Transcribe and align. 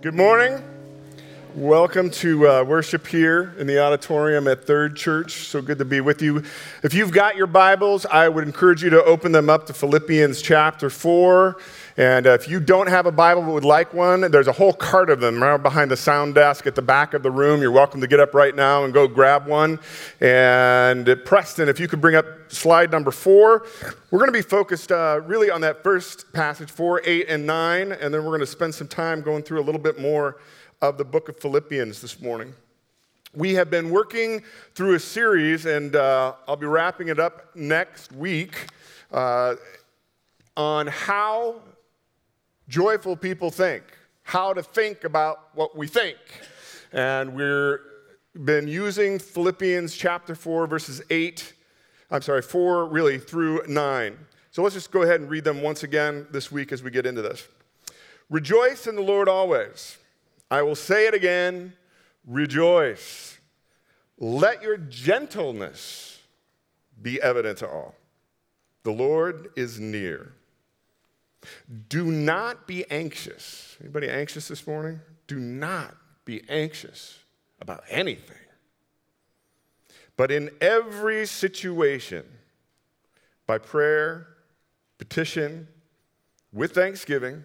Good 0.00 0.14
morning. 0.14 0.62
Welcome 1.56 2.10
to 2.10 2.46
uh, 2.46 2.64
worship 2.64 3.06
here 3.06 3.54
in 3.56 3.66
the 3.66 3.82
auditorium 3.82 4.46
at 4.46 4.66
Third 4.66 4.94
Church. 4.94 5.46
So 5.46 5.62
good 5.62 5.78
to 5.78 5.86
be 5.86 6.02
with 6.02 6.20
you. 6.20 6.42
If 6.82 6.92
you've 6.92 7.12
got 7.12 7.34
your 7.34 7.46
Bibles, 7.46 8.04
I 8.04 8.28
would 8.28 8.44
encourage 8.44 8.82
you 8.82 8.90
to 8.90 9.02
open 9.02 9.32
them 9.32 9.48
up 9.48 9.64
to 9.68 9.72
Philippians 9.72 10.42
chapter 10.42 10.90
4. 10.90 11.56
And 11.96 12.26
uh, 12.26 12.32
if 12.32 12.46
you 12.46 12.60
don't 12.60 12.88
have 12.88 13.06
a 13.06 13.10
Bible 13.10 13.40
but 13.40 13.52
would 13.52 13.64
like 13.64 13.94
one, 13.94 14.30
there's 14.30 14.48
a 14.48 14.52
whole 14.52 14.74
cart 14.74 15.08
of 15.08 15.20
them 15.20 15.42
right 15.42 15.56
behind 15.56 15.90
the 15.90 15.96
sound 15.96 16.34
desk 16.34 16.66
at 16.66 16.74
the 16.74 16.82
back 16.82 17.14
of 17.14 17.22
the 17.22 17.30
room. 17.30 17.62
You're 17.62 17.72
welcome 17.72 18.02
to 18.02 18.06
get 18.06 18.20
up 18.20 18.34
right 18.34 18.54
now 18.54 18.84
and 18.84 18.92
go 18.92 19.08
grab 19.08 19.46
one. 19.46 19.80
And 20.20 21.08
uh, 21.08 21.16
Preston, 21.24 21.70
if 21.70 21.80
you 21.80 21.88
could 21.88 22.02
bring 22.02 22.16
up 22.16 22.26
slide 22.48 22.90
number 22.90 23.10
four, 23.10 23.64
we're 24.10 24.18
going 24.18 24.28
to 24.28 24.38
be 24.38 24.42
focused 24.42 24.92
uh, 24.92 25.22
really 25.24 25.50
on 25.50 25.62
that 25.62 25.82
first 25.82 26.30
passage, 26.34 26.70
4, 26.70 27.00
8, 27.02 27.30
and 27.30 27.46
9. 27.46 27.92
And 27.92 28.12
then 28.12 28.24
we're 28.24 28.32
going 28.32 28.40
to 28.40 28.46
spend 28.46 28.74
some 28.74 28.88
time 28.88 29.22
going 29.22 29.42
through 29.42 29.62
a 29.62 29.64
little 29.64 29.80
bit 29.80 29.98
more 29.98 30.36
of 30.82 30.98
the 30.98 31.04
book 31.04 31.28
of 31.28 31.38
Philippians 31.38 32.00
this 32.00 32.20
morning. 32.20 32.54
We 33.34 33.54
have 33.54 33.70
been 33.70 33.90
working 33.90 34.42
through 34.74 34.94
a 34.94 35.00
series, 35.00 35.66
and 35.66 35.96
uh, 35.96 36.34
I'll 36.46 36.56
be 36.56 36.66
wrapping 36.66 37.08
it 37.08 37.18
up 37.18 37.54
next 37.54 38.12
week 38.12 38.66
uh, 39.12 39.56
on 40.56 40.86
how 40.86 41.56
joyful 42.68 43.16
people 43.16 43.50
think, 43.50 43.84
how 44.22 44.52
to 44.52 44.62
think 44.62 45.04
about 45.04 45.48
what 45.54 45.76
we 45.76 45.86
think. 45.86 46.18
And 46.92 47.34
we've 47.34 47.78
been 48.44 48.68
using 48.68 49.18
Philippians 49.18 49.94
chapter 49.94 50.34
4, 50.34 50.66
verses 50.66 51.02
8, 51.10 51.52
I'm 52.10 52.22
sorry, 52.22 52.42
4 52.42 52.86
really 52.86 53.18
through 53.18 53.62
9. 53.66 54.18
So 54.50 54.62
let's 54.62 54.74
just 54.74 54.90
go 54.90 55.02
ahead 55.02 55.20
and 55.20 55.28
read 55.28 55.44
them 55.44 55.62
once 55.62 55.82
again 55.82 56.26
this 56.30 56.50
week 56.50 56.72
as 56.72 56.82
we 56.82 56.90
get 56.90 57.06
into 57.06 57.22
this. 57.22 57.46
Rejoice 58.30 58.86
in 58.86 58.96
the 58.96 59.02
Lord 59.02 59.28
always. 59.28 59.98
I 60.50 60.62
will 60.62 60.76
say 60.76 61.06
it 61.06 61.14
again 61.14 61.72
rejoice. 62.26 63.38
Let 64.18 64.62
your 64.62 64.76
gentleness 64.76 66.18
be 67.00 67.20
evident 67.20 67.58
to 67.58 67.68
all. 67.68 67.94
The 68.82 68.92
Lord 68.92 69.48
is 69.56 69.78
near. 69.78 70.32
Do 71.88 72.06
not 72.06 72.66
be 72.66 72.84
anxious. 72.90 73.76
Anybody 73.80 74.08
anxious 74.08 74.48
this 74.48 74.66
morning? 74.66 75.00
Do 75.26 75.38
not 75.38 75.94
be 76.24 76.42
anxious 76.48 77.18
about 77.60 77.84
anything. 77.88 78.36
But 80.16 80.30
in 80.30 80.50
every 80.60 81.26
situation, 81.26 82.24
by 83.46 83.58
prayer, 83.58 84.28
petition, 84.98 85.68
with 86.52 86.72
thanksgiving, 86.72 87.44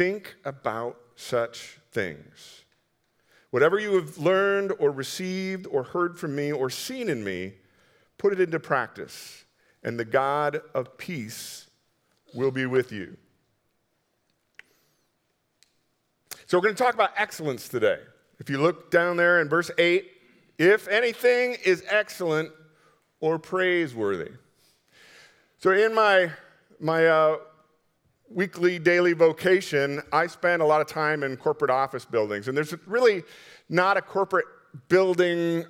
think 0.00 0.36
about 0.46 0.98
such 1.14 1.78
things. 1.92 2.64
Whatever 3.50 3.78
you 3.78 3.96
have 3.96 4.16
learned 4.16 4.72
or 4.78 4.90
received 4.90 5.66
or 5.66 5.82
heard 5.82 6.18
from 6.18 6.34
me 6.34 6.50
or 6.50 6.70
seen 6.70 7.10
in 7.10 7.22
me, 7.22 7.52
put 8.16 8.32
it 8.32 8.40
into 8.40 8.58
practice 8.58 9.44
and 9.82 10.00
the 10.00 10.06
God 10.06 10.62
of 10.74 10.96
peace 10.96 11.68
will 12.32 12.50
be 12.50 12.64
with 12.64 12.92
you. 12.92 13.14
So, 16.46 16.56
we're 16.56 16.62
going 16.62 16.76
to 16.76 16.82
talk 16.82 16.94
about 16.94 17.10
excellence 17.18 17.68
today. 17.68 17.98
If 18.38 18.48
you 18.48 18.56
look 18.56 18.90
down 18.90 19.18
there 19.18 19.42
in 19.42 19.50
verse 19.50 19.70
8, 19.76 20.10
if 20.56 20.88
anything 20.88 21.58
is 21.62 21.84
excellent 21.90 22.52
or 23.20 23.38
praiseworthy. 23.38 24.30
So, 25.58 25.72
in 25.72 25.94
my, 25.94 26.30
my 26.80 27.06
uh, 27.06 27.36
weekly, 28.30 28.78
daily 28.78 29.12
vocation, 29.12 30.00
I 30.12 30.28
spend 30.28 30.62
a 30.62 30.64
lot 30.64 30.80
of 30.80 30.86
time 30.86 31.22
in 31.22 31.36
corporate 31.36 31.70
office 31.70 32.04
buildings. 32.04 32.48
And 32.48 32.56
there's 32.56 32.74
really 32.86 33.24
not 33.68 33.96
a 33.96 34.02
corporate 34.02 34.46
building 34.88 35.64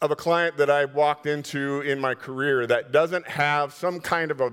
of 0.00 0.10
a 0.10 0.16
client 0.16 0.56
that 0.56 0.70
I've 0.70 0.94
walked 0.94 1.26
into 1.26 1.82
in 1.82 2.00
my 2.00 2.14
career 2.14 2.66
that 2.66 2.90
doesn't 2.90 3.28
have 3.28 3.74
some 3.74 4.00
kind 4.00 4.30
of 4.30 4.40
a, 4.40 4.50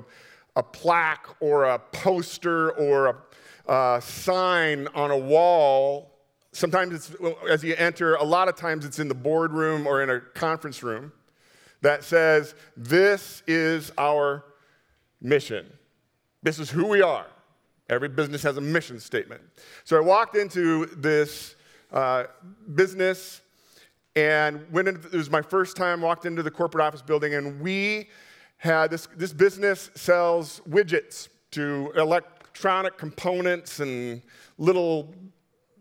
a 0.58 0.64
plaque 0.64 1.28
or 1.40 1.64
a 1.64 1.80
poster 1.80 2.72
or 2.72 3.24
a, 3.68 4.02
sign 4.02 4.88
on 4.94 5.12
a 5.12 5.18
wall. 5.18 6.12
Sometimes 6.52 6.94
it's 6.94 7.16
as 7.50 7.64
you 7.64 7.76
enter, 7.78 8.16
a 8.16 8.24
lot 8.24 8.50
of 8.50 8.56
times 8.56 8.86
it's 8.86 9.00
in 9.00 9.08
the 9.08 9.16
boardroom 9.16 9.88
or 9.88 10.04
in 10.04 10.10
a 10.10 10.20
conference 10.20 10.84
room 10.84 11.14
that 11.82 12.04
says, 12.04 12.56
This 12.76 13.44
is 13.48 13.92
our 13.98 14.44
mission. 15.22 15.66
This 16.44 16.60
is 16.60 16.70
who 16.70 16.88
we 16.88 17.02
are. 17.02 17.28
Every 17.90 18.10
business 18.10 18.44
has 18.44 18.58
a 18.58 18.62
mission 18.62 19.00
statement. 19.00 19.42
So 19.84 19.98
I 19.98 20.02
walked 20.02 20.36
into 20.36 20.88
this 20.88 21.56
uh, 21.92 22.26
business 22.76 23.42
and 24.18 24.66
when 24.72 24.88
it 24.88 25.12
was 25.12 25.30
my 25.30 25.44
first 25.44 25.78
time, 25.78 26.02
walked 26.02 26.26
into 26.26 26.42
the 26.42 26.50
corporate 26.50 26.84
office 26.84 27.04
building, 27.04 27.36
and 27.36 27.62
we 27.62 28.10
had 28.58 28.90
this, 28.90 29.08
this 29.16 29.32
business 29.32 29.92
sells 29.94 30.60
widgets 30.68 31.28
to 31.52 31.94
electronic 31.96 32.98
components 32.98 33.80
and 33.80 34.24
little 34.58 35.14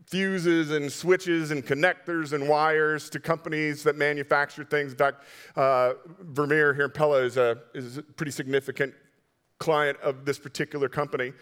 fuses 0.06 0.70
and 0.70 0.92
switches 0.92 1.50
and 1.50 1.64
connectors 1.64 2.34
and 2.34 2.46
wires 2.46 3.08
to 3.08 3.18
companies 3.18 3.82
that 3.84 3.96
manufacture 3.96 4.64
things. 4.64 4.92
In 4.92 4.98
fact, 4.98 5.24
uh, 5.56 5.94
Vermeer 6.20 6.74
here 6.74 6.84
in 6.84 6.90
Pella 6.90 7.22
is 7.22 7.38
a, 7.38 7.56
is 7.72 7.96
a 7.96 8.02
pretty 8.02 8.32
significant 8.32 8.92
client 9.58 9.98
of 10.00 10.24
this 10.24 10.38
particular 10.38 10.88
company. 10.88 11.32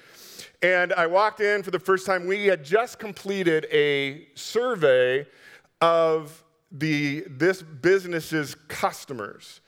And 0.62 0.92
I 0.92 1.06
walked 1.06 1.40
in 1.40 1.62
for 1.62 1.70
the 1.70 1.78
first 1.78 2.06
time. 2.06 2.26
We 2.26 2.46
had 2.46 2.64
just 2.64 2.98
completed 2.98 3.66
a 3.70 4.28
survey 4.34 5.26
of 5.80 6.42
the, 6.70 7.24
this 7.28 7.62
business's 7.62 8.54
customers 8.68 9.60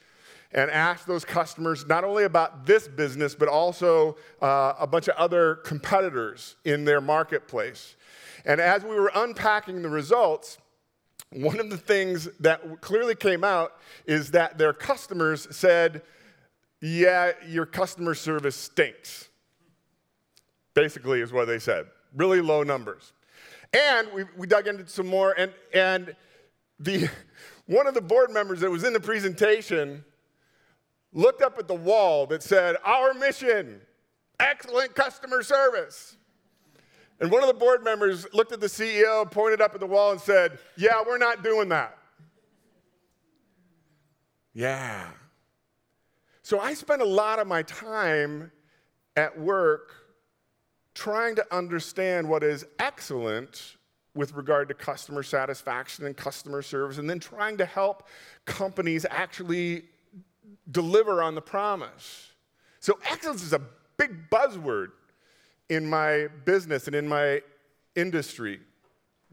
and 0.51 0.71
asked 0.71 1.05
those 1.07 1.25
customers 1.25 1.85
not 1.87 2.03
only 2.03 2.23
about 2.23 2.65
this 2.65 2.87
business, 2.87 3.35
but 3.35 3.47
also 3.47 4.17
uh, 4.41 4.73
a 4.79 4.87
bunch 4.87 5.07
of 5.07 5.15
other 5.15 5.55
competitors 5.55 6.55
in 6.65 6.85
their 6.85 7.01
marketplace. 7.01 7.95
And 8.45 8.61
as 8.61 8.83
we 8.83 8.95
were 8.95 9.11
unpacking 9.13 9.81
the 9.81 9.89
results, 9.89 10.57
one 11.31 11.59
of 11.59 11.69
the 11.69 11.77
things 11.77 12.29
that 12.39 12.81
clearly 12.81 13.15
came 13.15 13.43
out 13.43 13.73
is 14.05 14.31
that 14.31 14.57
their 14.57 14.71
customers 14.71 15.47
said, 15.51 16.01
Yeah, 16.81 17.31
your 17.47 17.65
customer 17.65 18.13
service 18.13 18.55
stinks. 18.55 19.29
Basically, 20.73 21.21
is 21.21 21.33
what 21.33 21.45
they 21.45 21.59
said. 21.59 21.87
Really 22.15 22.41
low 22.41 22.63
numbers. 22.63 23.13
And 23.73 24.07
we, 24.13 24.25
we 24.37 24.47
dug 24.47 24.67
into 24.67 24.87
some 24.87 25.07
more, 25.07 25.33
and, 25.37 25.51
and 25.73 26.15
the, 26.79 27.09
one 27.65 27.87
of 27.87 27.93
the 27.93 28.01
board 28.01 28.31
members 28.31 28.59
that 28.61 28.69
was 28.69 28.83
in 28.83 28.93
the 28.93 28.99
presentation 28.99 30.03
looked 31.13 31.41
up 31.41 31.57
at 31.57 31.67
the 31.67 31.75
wall 31.75 32.27
that 32.27 32.43
said, 32.43 32.75
Our 32.85 33.13
mission, 33.13 33.81
excellent 34.39 34.95
customer 34.95 35.43
service. 35.43 36.15
And 37.19 37.31
one 37.31 37.41
of 37.41 37.47
the 37.47 37.55
board 37.55 37.83
members 37.83 38.27
looked 38.31 38.51
at 38.51 38.59
the 38.59 38.67
CEO, 38.67 39.29
pointed 39.29 39.59
up 39.59 39.73
at 39.73 39.79
the 39.79 39.87
wall, 39.87 40.11
and 40.11 40.21
said, 40.21 40.59
Yeah, 40.77 41.01
we're 41.05 41.17
not 41.17 41.43
doing 41.43 41.69
that. 41.69 41.97
Yeah. 44.53 45.09
So 46.47 46.61
I 46.61 46.75
spend 46.75 47.01
a 47.01 47.05
lot 47.05 47.39
of 47.39 47.47
my 47.47 47.61
time 47.63 48.53
at 49.17 49.37
work 49.37 49.91
trying 50.93 51.35
to 51.35 51.45
understand 51.53 52.29
what 52.29 52.41
is 52.41 52.65
excellent 52.79 53.75
with 54.15 54.33
regard 54.33 54.69
to 54.69 54.73
customer 54.73 55.23
satisfaction 55.23 56.05
and 56.05 56.15
customer 56.15 56.61
service, 56.61 56.99
and 56.99 57.09
then 57.09 57.19
trying 57.19 57.57
to 57.57 57.65
help 57.65 58.07
companies 58.45 59.05
actually 59.09 59.83
deliver 60.71 61.21
on 61.21 61.35
the 61.35 61.41
promise. 61.41 62.31
So, 62.79 62.97
excellence 63.11 63.43
is 63.43 63.51
a 63.51 63.59
big 63.97 64.29
buzzword 64.29 64.91
in 65.67 65.85
my 65.85 66.29
business 66.45 66.87
and 66.87 66.95
in 66.95 67.09
my 67.09 67.41
industry. 67.97 68.61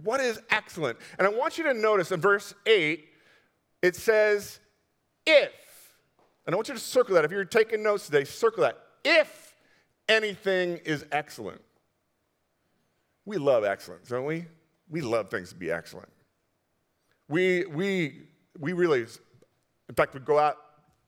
What 0.03 0.19
is 0.19 0.41
excellent? 0.51 0.99
And 1.17 1.29
I 1.29 1.31
want 1.31 1.59
you 1.59 1.65
to 1.65 1.75
notice 1.75 2.11
in 2.11 2.21
verse 2.21 2.55
8, 2.67 3.05
it 3.83 3.95
says, 3.95 4.59
if. 5.25 5.53
And 6.47 6.55
I 6.55 6.57
want 6.57 6.69
you 6.69 6.75
to 6.75 6.81
circle 6.81 7.15
that. 7.15 7.25
If 7.25 7.31
you're 7.31 7.45
taking 7.45 7.83
notes 7.83 8.07
today, 8.07 8.25
circle 8.25 8.63
that. 8.63 8.79
If 9.05 9.55
anything 10.09 10.79
is 10.85 11.05
excellent. 11.13 11.61
we 13.25 13.39
love 13.39 13.65
excellence, 13.65 14.09
don't 14.09 14.27
we? 14.27 14.47
We 14.89 15.01
love 15.01 15.31
things 15.31 15.49
to 15.51 15.55
be 15.55 15.71
excellent. 15.71 16.11
We, 17.29 17.65
we, 17.65 18.23
we 18.59 18.75
really, 18.75 19.01
in 19.89 19.95
fact, 19.95 20.13
we 20.13 20.21
go 20.21 20.39
out 20.39 20.59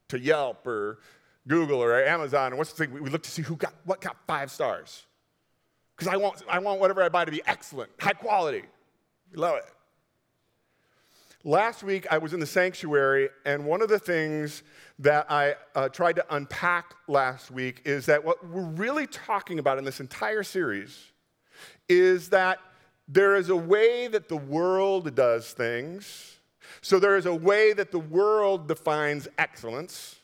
to 0.09 0.19
Yelp 0.19 0.67
or 0.67 1.01
Google 1.47 1.83
or 1.83 2.03
Amazon, 2.03 2.49
and 2.49 2.59
what's 2.59 2.73
the 2.73 2.87
thing? 2.87 3.03
We 3.03 3.11
look 3.11 3.23
to 3.25 3.31
see 3.31 3.43
who 3.43 3.57
got 3.57 3.75
what 3.85 4.01
got 4.01 4.17
five 4.27 4.51
stars. 4.51 5.05
Because 5.97 6.13
I 6.13 6.17
want, 6.17 6.43
I 6.49 6.59
want 6.59 6.81
whatever 6.81 7.03
I 7.03 7.09
buy 7.09 7.25
to 7.25 7.31
be 7.31 7.43
excellent, 7.47 7.91
high 8.01 8.13
quality. 8.13 8.63
We 9.31 9.39
love 9.39 9.57
it. 9.57 9.65
Last 11.47 11.85
week, 11.85 12.09
I 12.11 12.19
was 12.19 12.35
in 12.35 12.41
the 12.41 12.47
sanctuary, 12.47 13.29
and 13.45 13.65
one 13.65 13.81
of 13.81 13.89
the 13.89 14.01
things 14.01 14.65
that 14.99 15.31
I 15.31 15.55
uh, 15.77 15.89
tried 15.89 16.17
to 16.17 16.27
unpack 16.35 16.93
last 17.07 17.53
week 17.53 17.83
is 17.85 18.07
that 18.07 18.25
what 18.25 18.45
we're 18.45 18.65
really 18.65 19.07
talking 19.07 19.61
about 19.61 19.79
in 19.79 19.85
this 19.85 20.01
entire 20.01 20.43
series 20.43 21.13
is 21.89 22.31
that 22.31 22.59
there 23.07 23.37
is 23.37 23.49
a 23.49 23.55
way 23.55 24.09
that 24.09 24.29
the 24.29 24.37
world 24.37 25.15
does 25.15 25.53
things. 25.53 26.41
So 26.81 26.99
there 26.99 27.17
is 27.17 27.27
a 27.27 27.35
way 27.35 27.73
that 27.75 27.93
the 27.93 28.01
world 28.01 28.67
defines 28.67 29.29
excellence. 29.39 30.17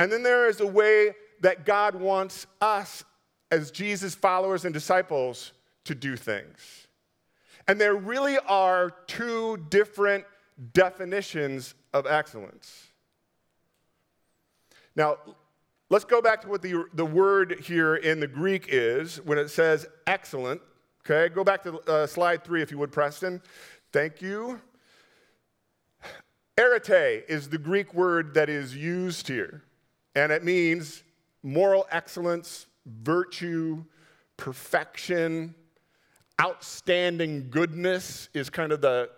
And 0.00 0.10
then 0.10 0.24
there 0.24 0.48
is 0.48 0.60
a 0.60 0.66
way 0.66 1.14
that 1.42 1.64
God 1.64 1.94
wants 1.94 2.48
us 2.60 3.04
as 3.52 3.70
Jesus' 3.70 4.16
followers 4.16 4.64
and 4.64 4.74
disciples 4.74 5.52
to 5.84 5.94
do 5.94 6.16
things. 6.16 6.85
And 7.68 7.80
there 7.80 7.96
really 7.96 8.38
are 8.46 8.90
two 9.06 9.56
different 9.70 10.24
definitions 10.72 11.74
of 11.92 12.06
excellence. 12.06 12.88
Now, 14.94 15.16
let's 15.90 16.04
go 16.04 16.22
back 16.22 16.40
to 16.42 16.48
what 16.48 16.62
the, 16.62 16.84
the 16.94 17.04
word 17.04 17.60
here 17.60 17.96
in 17.96 18.20
the 18.20 18.26
Greek 18.26 18.66
is 18.68 19.20
when 19.22 19.38
it 19.38 19.48
says 19.48 19.86
excellent. 20.06 20.60
Okay, 21.04 21.32
go 21.32 21.44
back 21.44 21.62
to 21.64 21.78
uh, 21.80 22.06
slide 22.06 22.44
three 22.44 22.62
if 22.62 22.70
you 22.70 22.78
would, 22.78 22.92
Preston. 22.92 23.42
Thank 23.92 24.22
you. 24.22 24.60
Arete 26.58 27.24
is 27.28 27.48
the 27.48 27.58
Greek 27.58 27.92
word 27.92 28.34
that 28.34 28.48
is 28.48 28.74
used 28.74 29.28
here, 29.28 29.62
and 30.14 30.32
it 30.32 30.42
means 30.42 31.02
moral 31.42 31.86
excellence, 31.90 32.66
virtue, 32.86 33.84
perfection, 34.38 35.54
outstanding 36.40 37.48
goodness 37.50 38.28
is 38.34 38.50
kind 38.50 38.72
of 38.72 38.80
the, 38.80 39.10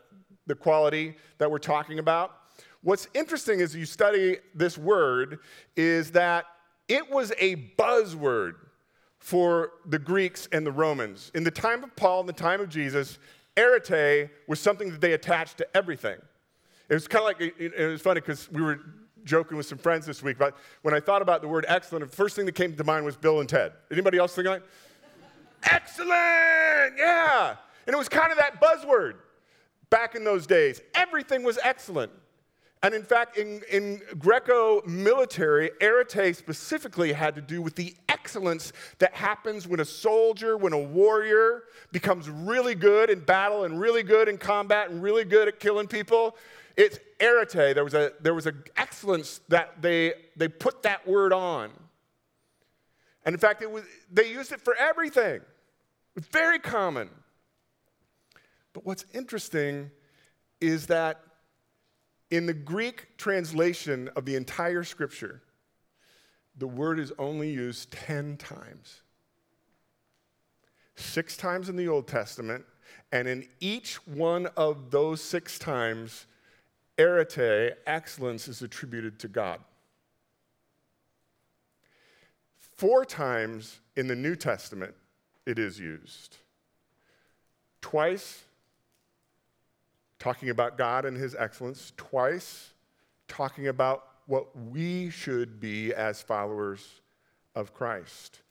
the 0.47 0.55
quality 0.55 1.17
that 1.39 1.51
we're 1.51 1.59
talking 1.59 1.99
about. 1.99 2.35
What's 2.83 3.09
interesting 3.15 3.61
as 3.61 3.75
you 3.75 3.85
study 3.85 4.39
this 4.55 4.79
word 4.79 5.41
is 5.77 6.13
that 6.13 6.47
it 6.87 7.11
was 7.11 7.33
a 7.39 7.57
buzzword 7.77 8.55
for 9.19 9.73
the 9.87 9.99
Greeks 9.99 10.49
and 10.53 10.65
the 10.65 10.73
Romans. 10.73 11.33
In 11.35 11.43
the 11.43 11.51
time 11.51 11.83
of 11.83 11.95
Paul, 11.97 12.21
in 12.21 12.27
the 12.27 12.33
time 12.33 12.61
of 12.61 12.69
Jesus, 12.69 13.19
arete 13.57 14.31
was 14.47 14.61
something 14.61 14.91
that 14.91 15.01
they 15.01 15.13
attached 15.13 15.59
to 15.59 15.77
everything. 15.77 16.17
It 16.89 16.95
was 16.95 17.09
kind 17.09 17.23
of 17.23 17.41
like, 17.41 17.55
it 17.59 17.91
was 17.91 18.01
funny 18.01 18.21
because 18.21 18.51
we 18.51 18.63
were 18.63 18.81
joking 19.25 19.57
with 19.57 19.67
some 19.67 19.77
friends 19.77 20.07
this 20.07 20.23
week 20.23 20.37
about 20.37 20.57
when 20.83 20.95
I 20.95 21.01
thought 21.01 21.21
about 21.21 21.43
the 21.43 21.49
word 21.49 21.67
excellent, 21.69 22.09
the 22.09 22.17
first 22.17 22.37
thing 22.37 22.47
that 22.47 22.55
came 22.55 22.75
to 22.75 22.85
mind 22.85 23.05
was 23.05 23.17
Bill 23.17 23.41
and 23.41 23.49
Ted. 23.49 23.73
Anybody 23.91 24.19
else 24.19 24.35
think 24.35 24.49
like, 24.49 24.63
excellent, 25.65 26.99
yeah. 26.99 27.57
And 27.87 27.95
it 27.95 27.99
was 27.99 28.09
kind 28.09 28.31
of 28.31 28.39
that 28.39 28.61
buzzword 28.61 29.15
back 29.91 30.15
in 30.15 30.25
those 30.25 30.47
days. 30.47 30.81
Everything 30.95 31.43
was 31.43 31.59
excellent. 31.63 32.13
And 32.83 32.95
in 32.95 33.03
fact, 33.03 33.37
in, 33.37 33.63
in 33.71 34.01
Greco 34.19 34.83
military, 34.87 35.71
arete 35.81 36.37
specifically 36.37 37.13
had 37.13 37.35
to 37.35 37.41
do 37.41 37.61
with 37.61 37.75
the 37.75 37.95
excellence 38.09 38.73
that 38.99 39.15
happens 39.15 39.67
when 39.67 39.81
a 39.81 39.85
soldier, 39.85 40.57
when 40.57 40.73
a 40.73 40.79
warrior 40.79 41.65
becomes 41.91 42.31
really 42.31 42.77
good 42.77 43.11
in 43.11 43.21
battle 43.21 43.65
and 43.65 43.81
really 43.81 44.05
good 44.05 44.29
in 44.29 44.39
combat 44.39 44.91
and 44.91 45.03
really 45.03 45.25
good 45.25 45.49
at 45.49 45.59
killing 45.59 45.89
people. 45.89 46.37
It's 46.77 47.01
arete. 47.21 47.75
There 47.75 47.83
was 47.83 47.95
a 47.95 48.13
there 48.21 48.35
was 48.35 48.47
an 48.47 48.63
excellence 48.77 49.41
that 49.49 49.83
they 49.83 50.15
they 50.37 50.47
put 50.47 50.85
that 50.85 51.07
word 51.07 51.33
on. 51.33 51.71
And 53.29 53.35
in 53.35 53.41
fact, 53.41 53.61
it 53.61 53.71
was 53.71 53.85
they 54.11 54.31
used 54.31 54.53
it 54.53 54.61
for 54.63 54.75
everything. 54.75 55.43
It's 56.17 56.29
very 56.29 56.59
common. 56.59 57.11
But 58.73 58.87
what's 58.87 59.05
interesting 59.13 59.91
is 60.63 60.87
that 60.87 61.21
in 62.31 62.47
the 62.47 62.55
Greek 62.55 63.19
translation 63.19 64.09
of 64.17 64.25
the 64.25 64.35
entire 64.35 64.83
scripture, 64.83 65.43
the 66.57 66.67
word 66.67 66.99
is 66.99 67.13
only 67.19 67.51
used 67.51 67.91
10 67.91 68.39
times. 68.39 69.03
Six 70.97 71.37
times 71.37 71.69
in 71.69 71.77
the 71.77 71.87
Old 71.87 72.09
Testament, 72.09 72.65
and 73.13 73.29
in 73.29 73.47
each 73.61 73.97
one 74.07 74.47
of 74.57 74.91
those 74.91 75.21
six 75.21 75.59
times, 75.59 76.25
arete, 76.99 77.75
excellence, 77.87 78.49
is 78.49 78.63
attributed 78.63 79.19
to 79.19 79.29
God. 79.29 79.61
Four 82.79 83.05
times 83.05 83.81
in 83.97 84.07
the 84.07 84.15
New 84.15 84.37
Testament, 84.37 84.95
it 85.45 85.59
is 85.59 85.81
used. 85.81 86.37
Twice 87.81 88.45
talking 90.21 90.51
about 90.51 90.79
God 90.79 91.05
and 91.05 91.17
his 91.17 91.35
excellence, 91.35 91.93
twice 91.97 92.71
talking 93.27 93.67
about 93.67 94.05
what 94.27 94.57
we 94.57 95.11
should 95.11 95.59
be 95.59 95.93
as 95.93 96.23
followers 96.23 97.01
of 97.57 97.75
Christ. 97.75 98.43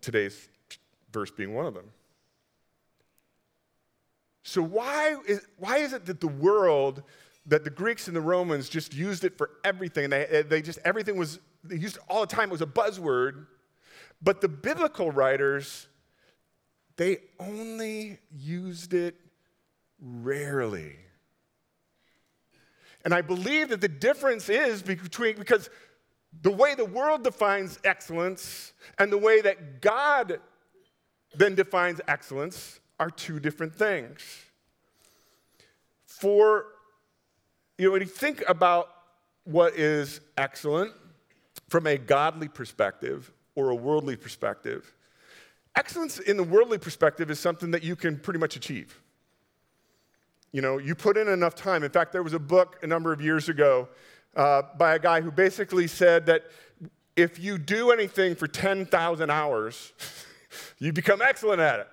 Today's 0.00 0.48
verse 1.12 1.30
being 1.30 1.52
one 1.52 1.66
of 1.66 1.74
them. 1.74 1.90
So, 4.42 4.62
why 4.62 5.16
is, 5.28 5.46
why 5.58 5.78
is 5.78 5.92
it 5.92 6.06
that 6.06 6.20
the 6.20 6.28
world, 6.28 7.02
that 7.44 7.64
the 7.64 7.70
Greeks 7.70 8.08
and 8.08 8.16
the 8.16 8.22
Romans 8.22 8.70
just 8.70 8.94
used 8.94 9.22
it 9.22 9.36
for 9.36 9.50
everything? 9.64 10.08
They, 10.08 10.44
they 10.48 10.62
just, 10.62 10.78
everything 10.82 11.18
was, 11.18 11.40
they 11.64 11.76
used 11.76 11.98
all 12.08 12.20
the 12.20 12.26
time. 12.26 12.48
It 12.48 12.52
was 12.52 12.62
a 12.62 12.66
buzzword. 12.66 13.46
But 14.22 14.40
the 14.40 14.48
biblical 14.48 15.10
writers, 15.10 15.86
they 16.96 17.18
only 17.40 18.18
used 18.32 18.94
it 18.94 19.16
Rarely. 20.00 20.96
And 23.04 23.14
I 23.14 23.22
believe 23.22 23.70
that 23.70 23.80
the 23.80 23.88
difference 23.88 24.48
is 24.48 24.82
between, 24.82 25.36
because 25.36 25.70
the 26.42 26.50
way 26.50 26.74
the 26.74 26.84
world 26.84 27.24
defines 27.24 27.78
excellence 27.84 28.72
and 28.98 29.10
the 29.10 29.18
way 29.18 29.40
that 29.40 29.80
God 29.80 30.40
then 31.34 31.54
defines 31.54 32.00
excellence 32.06 32.80
are 33.00 33.10
two 33.10 33.40
different 33.40 33.74
things. 33.74 34.20
For, 36.06 36.66
you 37.78 37.86
know, 37.86 37.92
when 37.92 38.02
you 38.02 38.06
think 38.06 38.42
about 38.46 38.88
what 39.44 39.74
is 39.74 40.20
excellent 40.36 40.92
from 41.74 41.88
a 41.88 41.98
godly 41.98 42.46
perspective 42.46 43.32
or 43.56 43.70
a 43.70 43.74
worldly 43.74 44.14
perspective, 44.14 44.94
excellence 45.74 46.20
in 46.20 46.36
the 46.36 46.44
worldly 46.44 46.78
perspective 46.78 47.32
is 47.32 47.40
something 47.40 47.72
that 47.72 47.82
you 47.82 47.96
can 47.96 48.16
pretty 48.16 48.38
much 48.38 48.54
achieve. 48.54 49.02
You 50.52 50.62
know, 50.62 50.78
you 50.78 50.94
put 50.94 51.16
in 51.16 51.26
enough 51.26 51.56
time. 51.56 51.82
In 51.82 51.90
fact, 51.90 52.12
there 52.12 52.22
was 52.22 52.32
a 52.32 52.38
book 52.38 52.78
a 52.84 52.86
number 52.86 53.12
of 53.12 53.20
years 53.20 53.48
ago 53.48 53.88
uh, 54.36 54.62
by 54.78 54.94
a 54.94 55.00
guy 55.00 55.20
who 55.20 55.32
basically 55.32 55.88
said 55.88 56.26
that 56.26 56.44
if 57.16 57.40
you 57.40 57.58
do 57.58 57.90
anything 57.90 58.36
for 58.36 58.46
10,000 58.46 59.28
hours, 59.28 59.94
you 60.78 60.92
become 60.92 61.20
excellent 61.20 61.60
at 61.60 61.80
it. 61.80 61.88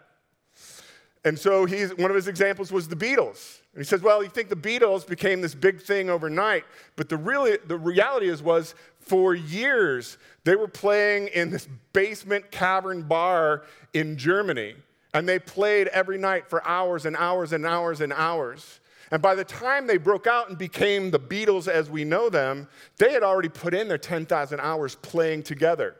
And 1.24 1.38
so 1.38 1.66
he's, 1.66 1.96
one 1.96 2.10
of 2.10 2.16
his 2.16 2.28
examples 2.28 2.72
was 2.72 2.88
the 2.88 2.96
Beatles. 2.96 3.60
And 3.74 3.82
he 3.82 3.84
says, 3.84 4.01
well, 4.01 4.24
you 4.24 4.30
think 4.30 4.50
the 4.50 4.56
Beatles 4.56 5.08
became 5.08 5.42
this 5.42 5.54
big 5.54 5.82
thing 5.82 6.10
overnight, 6.10 6.63
but 6.96 7.10
the, 7.10 7.18
really, 7.18 7.58
the 7.68 7.78
reality 7.78 8.28
is 8.28 8.42
was 8.42 8.74
for 9.00 9.36
years 9.36 10.18
they 10.44 10.56
were 10.56 10.68
playing 10.68 11.28
in 11.28 11.50
this 11.51 11.68
basement 11.94 12.50
cavern 12.51 13.04
bar 13.04 13.63
in 13.94 14.18
Germany 14.18 14.75
and 15.13 15.28
they 15.28 15.40
played 15.40 15.88
every 15.90 16.18
night 16.18 16.48
for 16.48 16.66
hours 16.68 17.06
and 17.06 17.16
hours 17.18 17.54
and 17.54 17.66
hours 17.66 18.01
and 18.01 18.13
hours. 18.13 18.80
And 19.12 19.22
by 19.22 19.36
the 19.36 19.44
time 19.44 19.88
they 19.88 19.98
broke 19.98 20.25
out 20.25 20.50
and 20.50 20.58
became 20.58 21.12
the 21.12 21.20
Beatles 21.20 21.68
as 21.68 21.90
we 21.90 22.06
know 22.06 22.30
them, 22.30 22.68
they 22.98 23.12
had 23.12 23.24
already 23.24 23.50
put 23.50 23.74
in 23.74 23.90
their 23.90 23.98
10,000 23.98 24.60
hours 24.60 24.96
playing 24.96 25.44
together. 25.44 25.98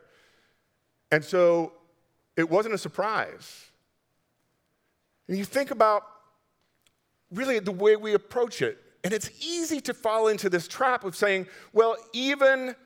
And 1.10 1.22
so 1.22 1.74
it 2.36 2.48
wasn't 2.48 2.74
a 2.74 2.78
surprise. 2.78 3.66
And 5.32 5.38
you 5.38 5.46
think 5.46 5.70
about 5.70 6.02
really 7.30 7.58
the 7.58 7.72
way 7.72 7.96
we 7.96 8.12
approach 8.12 8.60
it. 8.60 8.76
And 9.02 9.14
it's 9.14 9.30
easy 9.40 9.80
to 9.80 9.94
fall 9.94 10.28
into 10.28 10.50
this 10.50 10.68
trap 10.68 11.04
of 11.04 11.16
saying, 11.16 11.46
well, 11.72 11.96
even, 12.12 12.76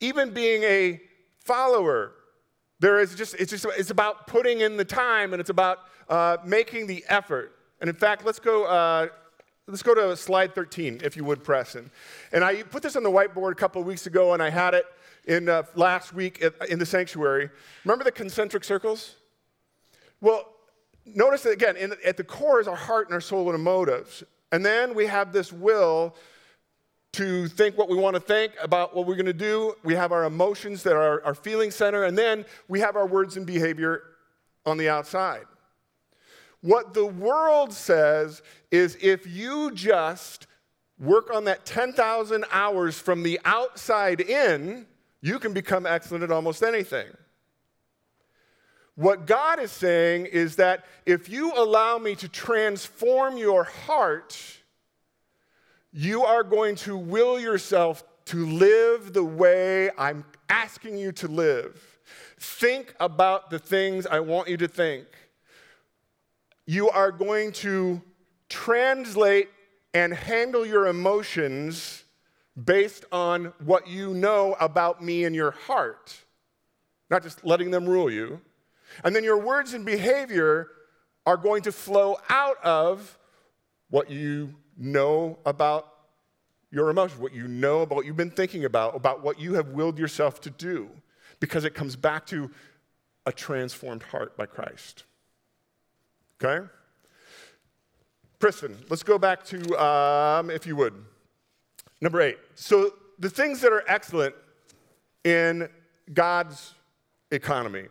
even 0.00 0.34
being 0.34 0.64
a 0.64 1.00
follower 1.44 2.14
there 2.80 2.98
is 2.98 3.14
just, 3.14 3.36
it's 3.36 3.52
just, 3.52 3.64
it's 3.78 3.90
about 3.90 4.26
putting 4.26 4.60
in 4.60 4.76
the 4.76 4.84
time 4.84 5.34
and 5.34 5.40
it's 5.40 5.50
about 5.50 5.82
uh, 6.08 6.38
making 6.44 6.88
the 6.88 7.04
effort. 7.08 7.52
And 7.80 7.88
in 7.88 7.94
fact, 7.94 8.26
let's 8.26 8.40
go, 8.40 8.64
uh, 8.64 9.06
let's 9.68 9.84
go 9.84 9.94
to 9.94 10.16
slide 10.16 10.52
13, 10.52 11.00
if 11.04 11.16
you 11.16 11.22
would, 11.22 11.44
Preston. 11.44 11.92
And 12.32 12.42
I 12.42 12.64
put 12.64 12.82
this 12.82 12.96
on 12.96 13.04
the 13.04 13.10
whiteboard 13.12 13.52
a 13.52 13.54
couple 13.54 13.80
of 13.80 13.86
weeks 13.86 14.08
ago 14.08 14.32
and 14.32 14.42
I 14.42 14.50
had 14.50 14.74
it 14.74 14.86
in 15.26 15.48
uh, 15.48 15.62
last 15.76 16.12
week 16.12 16.44
in 16.68 16.80
the 16.80 16.86
sanctuary. 16.86 17.50
Remember 17.84 18.02
the 18.02 18.10
concentric 18.10 18.64
circles? 18.64 19.14
Well, 20.20 20.53
notice 21.06 21.42
that 21.42 21.52
again, 21.52 21.76
in, 21.76 21.94
at 22.04 22.16
the 22.16 22.24
core 22.24 22.60
is 22.60 22.68
our 22.68 22.76
heart 22.76 23.08
and 23.08 23.14
our 23.14 23.20
soul 23.20 23.42
and 23.42 23.52
our 23.52 23.58
motives. 23.58 24.22
And 24.52 24.64
then 24.64 24.94
we 24.94 25.06
have 25.06 25.32
this 25.32 25.52
will 25.52 26.14
to 27.12 27.46
think 27.48 27.78
what 27.78 27.88
we 27.88 27.96
want 27.96 28.14
to 28.14 28.20
think 28.20 28.52
about 28.60 28.94
what 28.94 29.06
we're 29.06 29.14
going 29.14 29.26
to 29.26 29.32
do. 29.32 29.74
We 29.84 29.94
have 29.94 30.12
our 30.12 30.24
emotions 30.24 30.82
that 30.82 30.94
are 30.94 31.24
our 31.24 31.34
feeling 31.34 31.70
center, 31.70 32.04
and 32.04 32.18
then 32.18 32.44
we 32.68 32.80
have 32.80 32.96
our 32.96 33.06
words 33.06 33.36
and 33.36 33.46
behavior 33.46 34.02
on 34.66 34.78
the 34.78 34.88
outside. 34.88 35.44
What 36.60 36.94
the 36.94 37.06
world 37.06 37.72
says 37.72 38.42
is 38.70 38.96
if 39.00 39.26
you 39.26 39.70
just 39.72 40.46
work 40.98 41.32
on 41.32 41.44
that 41.44 41.66
10,000 41.66 42.44
hours 42.50 42.98
from 42.98 43.22
the 43.22 43.38
outside 43.44 44.20
in, 44.20 44.86
you 45.20 45.38
can 45.38 45.52
become 45.52 45.86
excellent 45.86 46.24
at 46.24 46.30
almost 46.30 46.62
anything. 46.62 47.06
What 48.96 49.26
God 49.26 49.58
is 49.58 49.72
saying 49.72 50.26
is 50.26 50.56
that 50.56 50.84
if 51.04 51.28
you 51.28 51.52
allow 51.54 51.98
me 51.98 52.14
to 52.16 52.28
transform 52.28 53.36
your 53.36 53.64
heart, 53.64 54.38
you 55.92 56.24
are 56.24 56.44
going 56.44 56.76
to 56.76 56.96
will 56.96 57.40
yourself 57.40 58.04
to 58.26 58.46
live 58.46 59.12
the 59.12 59.24
way 59.24 59.90
I'm 59.98 60.24
asking 60.48 60.96
you 60.96 61.12
to 61.12 61.28
live. 61.28 61.80
Think 62.38 62.94
about 63.00 63.50
the 63.50 63.58
things 63.58 64.06
I 64.06 64.20
want 64.20 64.48
you 64.48 64.56
to 64.58 64.68
think. 64.68 65.06
You 66.66 66.88
are 66.90 67.10
going 67.10 67.52
to 67.52 68.00
translate 68.48 69.50
and 69.92 70.12
handle 70.12 70.64
your 70.64 70.86
emotions 70.86 72.04
based 72.62 73.04
on 73.10 73.52
what 73.64 73.88
you 73.88 74.14
know 74.14 74.56
about 74.60 75.02
me 75.02 75.24
in 75.24 75.34
your 75.34 75.50
heart, 75.50 76.16
not 77.10 77.22
just 77.22 77.44
letting 77.44 77.70
them 77.70 77.88
rule 77.88 78.10
you. 78.10 78.40
And 79.02 79.14
then 79.14 79.24
your 79.24 79.38
words 79.38 79.74
and 79.74 79.84
behavior 79.84 80.68
are 81.26 81.36
going 81.36 81.62
to 81.62 81.72
flow 81.72 82.18
out 82.28 82.62
of 82.62 83.18
what 83.90 84.10
you 84.10 84.54
know 84.76 85.38
about 85.46 85.88
your 86.70 86.90
emotions, 86.90 87.20
what 87.20 87.32
you 87.32 87.46
know 87.48 87.82
about 87.82 87.96
what 87.96 88.06
you've 88.06 88.16
been 88.16 88.30
thinking 88.30 88.64
about, 88.64 88.96
about 88.96 89.22
what 89.22 89.38
you 89.38 89.54
have 89.54 89.68
willed 89.68 89.98
yourself 89.98 90.40
to 90.42 90.50
do, 90.50 90.90
because 91.40 91.64
it 91.64 91.74
comes 91.74 91.96
back 91.96 92.26
to 92.26 92.50
a 93.26 93.32
transformed 93.32 94.02
heart 94.02 94.36
by 94.36 94.46
Christ. 94.46 95.04
Okay? 96.42 96.66
Preston, 98.38 98.76
let's 98.90 99.02
go 99.02 99.18
back 99.18 99.44
to, 99.44 99.82
um, 99.82 100.50
if 100.50 100.66
you 100.66 100.76
would, 100.76 100.94
number 102.00 102.20
eight. 102.20 102.38
So, 102.54 102.94
the 103.18 103.30
things 103.30 103.60
that 103.60 103.72
are 103.72 103.84
excellent 103.86 104.34
in 105.22 105.68
God's 106.12 106.74
economy 107.30 107.86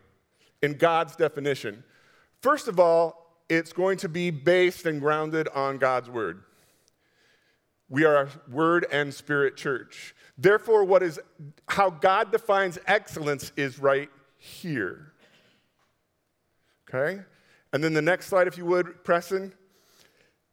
in 0.63 0.74
God's 0.74 1.15
definition. 1.15 1.84
First 2.41 2.67
of 2.67 2.79
all, 2.79 3.38
it's 3.50 3.74
going 3.74 3.98
to 3.98 4.10
be 4.10 4.32
based 4.32 4.86
and 4.88 5.00
grounded 5.00 5.48
on 5.50 5.77
God's 5.77 6.10
word. 6.10 6.43
We 7.89 8.05
are 8.05 8.24
a 8.24 8.29
word 8.50 8.88
and 8.91 9.13
spirit 9.13 9.55
church. 9.55 10.15
Therefore, 10.38 10.84
what 10.84 11.03
is 11.03 11.20
how 11.67 11.91
God 11.91 12.32
defines 12.32 12.79
excellence 12.88 13.51
is 13.55 13.77
right 13.77 14.10
here. 14.39 15.13
Okay? 16.89 17.22
And 17.72 17.84
then 17.84 17.93
the 17.93 18.01
next 18.01 18.27
slide, 18.27 18.48
if 18.48 18.58
you 18.58 18.65
would, 18.65 19.03
Preston. 19.03 19.53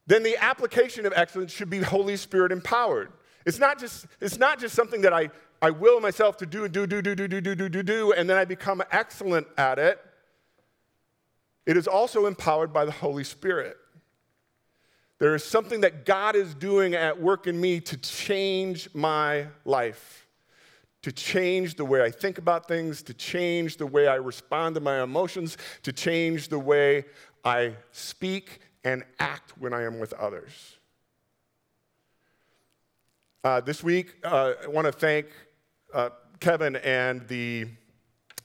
Then 0.07 0.23
the 0.23 0.37
application 0.37 1.05
of 1.05 1.13
excellence 1.15 1.51
should 1.51 1.69
be 1.69 1.79
Holy 1.79 2.17
Spirit 2.17 2.51
empowered. 2.51 3.11
It's 3.45 3.59
not 3.59 3.79
just, 3.79 4.05
it's 4.19 4.37
not 4.37 4.59
just 4.59 4.75
something 4.75 5.01
that 5.01 5.13
I, 5.13 5.29
I 5.61 5.69
will 5.71 5.99
myself 5.99 6.37
to 6.37 6.45
do, 6.45 6.67
do, 6.67 6.87
do, 6.87 7.01
do, 7.01 7.15
do, 7.15 7.27
do, 7.27 7.41
do, 7.41 7.55
do, 7.55 7.69
do, 7.69 7.83
do, 7.83 8.13
and 8.13 8.29
then 8.29 8.37
I 8.37 8.45
become 8.45 8.81
excellent 8.91 9.47
at 9.57 9.79
it. 9.79 9.99
It 11.65 11.77
is 11.77 11.87
also 11.87 12.25
empowered 12.25 12.73
by 12.73 12.85
the 12.85 12.91
Holy 12.91 13.23
Spirit. 13.23 13.77
There 15.19 15.35
is 15.35 15.43
something 15.43 15.81
that 15.81 16.05
God 16.05 16.35
is 16.35 16.55
doing 16.55 16.95
at 16.95 17.21
work 17.21 17.45
in 17.45 17.61
me 17.61 17.79
to 17.81 17.97
change 17.97 18.89
my 18.95 19.45
life, 19.65 20.25
to 21.03 21.11
change 21.11 21.75
the 21.75 21.85
way 21.85 22.01
I 22.01 22.09
think 22.09 22.39
about 22.39 22.67
things, 22.67 23.03
to 23.03 23.13
change 23.13 23.77
the 23.77 23.85
way 23.85 24.07
I 24.07 24.15
respond 24.15 24.73
to 24.75 24.81
my 24.81 25.03
emotions, 25.03 25.57
to 25.83 25.93
change 25.93 26.47
the 26.47 26.57
way 26.57 27.05
I 27.45 27.75
speak 27.91 28.61
and 28.83 29.03
act 29.19 29.53
when 29.59 29.73
I 29.73 29.83
am 29.83 29.99
with 29.99 30.13
others. 30.13 30.77
Uh, 33.43 33.59
this 33.59 33.83
week, 33.83 34.17
uh, 34.23 34.53
I 34.63 34.67
want 34.67 34.85
to 34.85 34.91
thank 34.91 35.25
uh, 35.95 36.09
Kevin 36.39 36.75
and 36.75 37.27
the, 37.27 37.65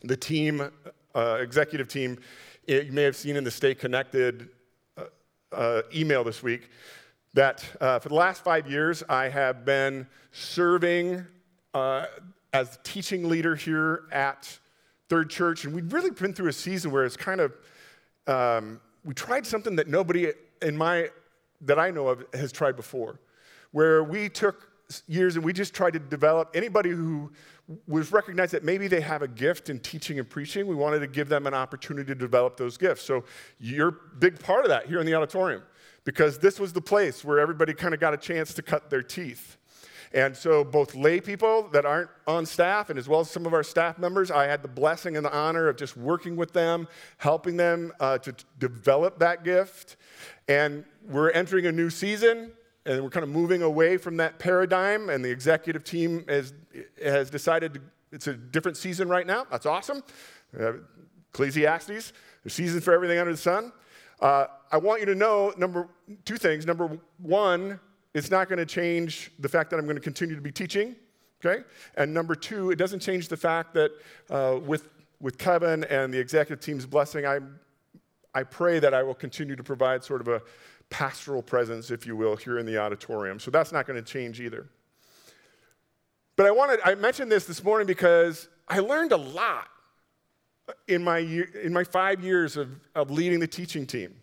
the 0.03 0.17
team, 0.17 0.71
uh, 1.15 1.37
executive 1.38 1.87
team. 1.87 2.19
You 2.67 2.88
may 2.93 3.03
have 3.03 3.15
seen 3.15 3.37
in 3.37 3.45
the 3.45 3.50
Stay 3.50 3.75
Connected 3.75 4.49
uh, 4.97 5.03
uh, 5.53 5.83
email 5.95 6.25
this 6.25 6.43
week 6.43 6.71
that 7.35 7.61
for 7.61 8.09
the 8.09 8.15
last 8.15 8.43
five 8.43 8.71
years, 8.71 9.03
I 9.07 9.29
have 9.29 9.67
been 9.67 10.07
serving 10.33 11.26
as 11.75 12.79
teaching 12.83 13.29
leader 13.29 13.55
here 13.55 14.05
at 14.12 14.59
Third 15.11 15.29
Church. 15.29 15.67
And 15.67 15.75
we've 15.75 15.93
really 15.93 16.11
been 16.11 16.33
through 16.33 16.49
a 16.49 16.55
season 16.55 16.91
where 16.91 17.05
it's 17.05 17.19
kind 17.19 17.43
of, 17.43 17.53
um, 18.26 18.81
we 19.05 19.12
tried 19.12 19.47
something 19.47 19.76
that 19.76 19.88
nobody 19.88 20.33
in 20.62 20.75
my, 20.75 21.11
that 21.61 21.79
I 21.79 21.91
know 21.91 22.09
of 22.09 22.25
has 22.33 22.50
tried 22.50 22.76
before, 22.76 23.21
where 23.73 24.03
we 24.03 24.31
took 24.31 24.71
years 25.07 25.37
and 25.37 25.45
we 25.45 25.52
just 25.52 25.75
tried 25.75 25.93
to 25.93 25.99
develop 25.99 26.50
anybody 26.55 26.90
who 26.90 27.31
was 27.88 28.12
recognized 28.12 28.52
that 28.52 28.64
maybe 28.64 28.87
they 28.87 29.00
have 29.00 29.23
a 29.23 29.28
gift 29.28 29.69
in 29.69 29.81
teaching 29.81 30.19
and 30.19 30.31
preaching 30.31 30.66
we 30.66 30.75
wanted 30.75 31.00
to 31.00 31.07
give 31.07 31.28
them 31.28 31.47
an 31.47 31.55
opportunity 31.55 32.07
to 32.07 32.14
develop 32.14 32.57
those 32.57 32.76
gifts. 32.76 33.02
So 33.02 33.25
you're 33.59 33.88
a 33.88 34.16
big 34.19 34.38
part 34.38 34.64
of 34.64 34.69
that 34.69 34.87
here 34.87 35.00
in 35.00 35.07
the 35.07 35.14
auditorium 35.14 35.62
because 36.05 36.38
this 36.38 36.61
was 36.61 36.73
the 36.73 36.81
place 36.81 37.25
where 37.25 37.38
everybody 37.40 37.75
kind 37.75 37.95
of 37.95 38.00
got 38.00 38.14
a 38.14 38.16
chance 38.16 38.55
to 38.55 38.62
cut 38.62 38.90
their 38.90 39.02
teeth. 39.02 39.57
And 40.12 40.37
so 40.37 40.62
both 40.62 40.95
lay 40.95 41.21
people 41.21 41.69
that 41.73 41.85
aren't 41.85 42.11
on 42.26 42.47
staff 42.47 42.90
and 42.90 42.99
as 42.99 43.09
well 43.09 43.21
as 43.21 43.31
some 43.31 43.45
of 43.45 43.52
our 43.52 43.64
staff 43.64 43.99
members 43.99 44.31
i 44.31 44.47
had 44.47 44.62
the 44.62 44.69
blessing 44.69 45.16
and 45.16 45.26
the 45.26 45.37
honor 45.37 45.69
of 45.69 45.76
just 45.76 45.97
working 45.97 46.37
with 46.37 46.52
them 46.52 46.87
helping 47.19 47.57
them 47.57 47.93
uh, 47.99 48.19
to 48.19 48.35
develop 48.59 49.19
that 49.19 49.43
gift. 49.43 49.97
And 50.49 50.85
we're 51.09 51.31
entering 51.31 51.66
a 51.66 51.73
new 51.73 51.90
season 51.90 52.52
and 52.87 53.02
we're 53.02 53.11
kind 53.11 53.25
of 53.25 53.31
moving 53.31 53.62
away 53.62 53.97
from 53.97 54.16
that 54.16 54.38
paradigm, 54.38 55.11
and 55.11 55.25
the 55.25 55.31
executive 55.31 55.85
team 55.85 56.25
has, 56.28 56.55
has 57.02 57.28
decided 57.28 57.75
to, 57.75 57.81
it's 58.12 58.26
a 58.28 58.35
different 58.35 58.76
season 58.76 59.09
right 59.09 59.26
now. 59.26 59.45
That's 59.50 59.66
awesome. 59.66 60.02
Uh, 60.59 60.75
Ecclesiastes, 61.35 62.12
the 62.45 62.50
season 62.50 62.81
for 62.81 62.95
everything 62.95 63.19
under 63.19 63.33
the 63.33 63.38
sun. 63.38 63.73
Uh, 64.21 64.47
I 64.73 64.78
want 64.78 65.00
you 65.00 65.07
to 65.07 65.14
know 65.14 65.52
number 65.59 65.88
two 66.25 66.37
things. 66.37 66.64
Number 66.64 66.99
one, 67.19 67.78
it's 68.14 68.31
not 68.31 68.49
going 68.49 68.59
to 68.59 68.64
change 68.66 69.31
the 69.38 69.49
fact 69.49 69.69
that 69.71 69.78
I'm 69.78 69.85
going 69.85 69.97
to 69.97 70.02
continue 70.02 70.35
to 70.35 70.40
be 70.40 70.52
teaching. 70.52 70.97
Okay, 71.45 71.64
and 71.97 72.14
number 72.14 72.35
two, 72.35 72.71
it 72.71 72.76
doesn't 72.76 73.00
change 73.00 73.28
the 73.28 73.37
fact 73.37 73.75
that 73.75 73.90
uh, 74.31 74.59
with 74.64 74.88
with 75.21 75.37
Kevin 75.37 75.85
and 75.85 76.14
the 76.14 76.19
executive 76.19 76.64
team's 76.64 76.87
blessing, 76.87 77.26
I 77.26 77.40
I 78.35 78.43
pray 78.43 78.78
that 78.78 78.95
I 78.95 79.02
will 79.02 79.14
continue 79.14 79.57
to 79.57 79.62
provide 79.62 80.02
sort 80.02 80.23
of 80.23 80.28
a 80.28 80.40
pastoral 80.90 81.43
presence, 81.43 81.90
if 81.90 82.07
you 82.07 82.16
will, 82.16 82.37
here 82.37 82.59
in 82.59 82.66
the 82.66 82.78
auditorium. 82.78 83.40
So 83.40 83.50
that's 83.50 83.73
not 83.73 83.87
going 83.87 84.02
to 84.02 84.09
change 84.09 84.40
either. 84.40 84.69
But 86.37 86.47
I 86.47 86.50
wanted, 86.50 86.81
I 86.85 86.95
mentioned 86.95 87.33
this 87.33 87.47
this 87.47 87.64
morning 87.64 87.87
because 87.87 88.49
I 88.69 88.81
learned 88.81 89.12
a 89.12 89.16
lot 89.16 89.69
in 90.87 91.02
my, 91.02 91.19
year, 91.19 91.49
in 91.62 91.73
my 91.73 91.85
five 91.85 92.23
years 92.23 92.57
of, 92.57 92.69
of 92.95 93.11
leading 93.11 93.40
the 93.40 93.47
teaching 93.47 93.87
team, 93.87 94.14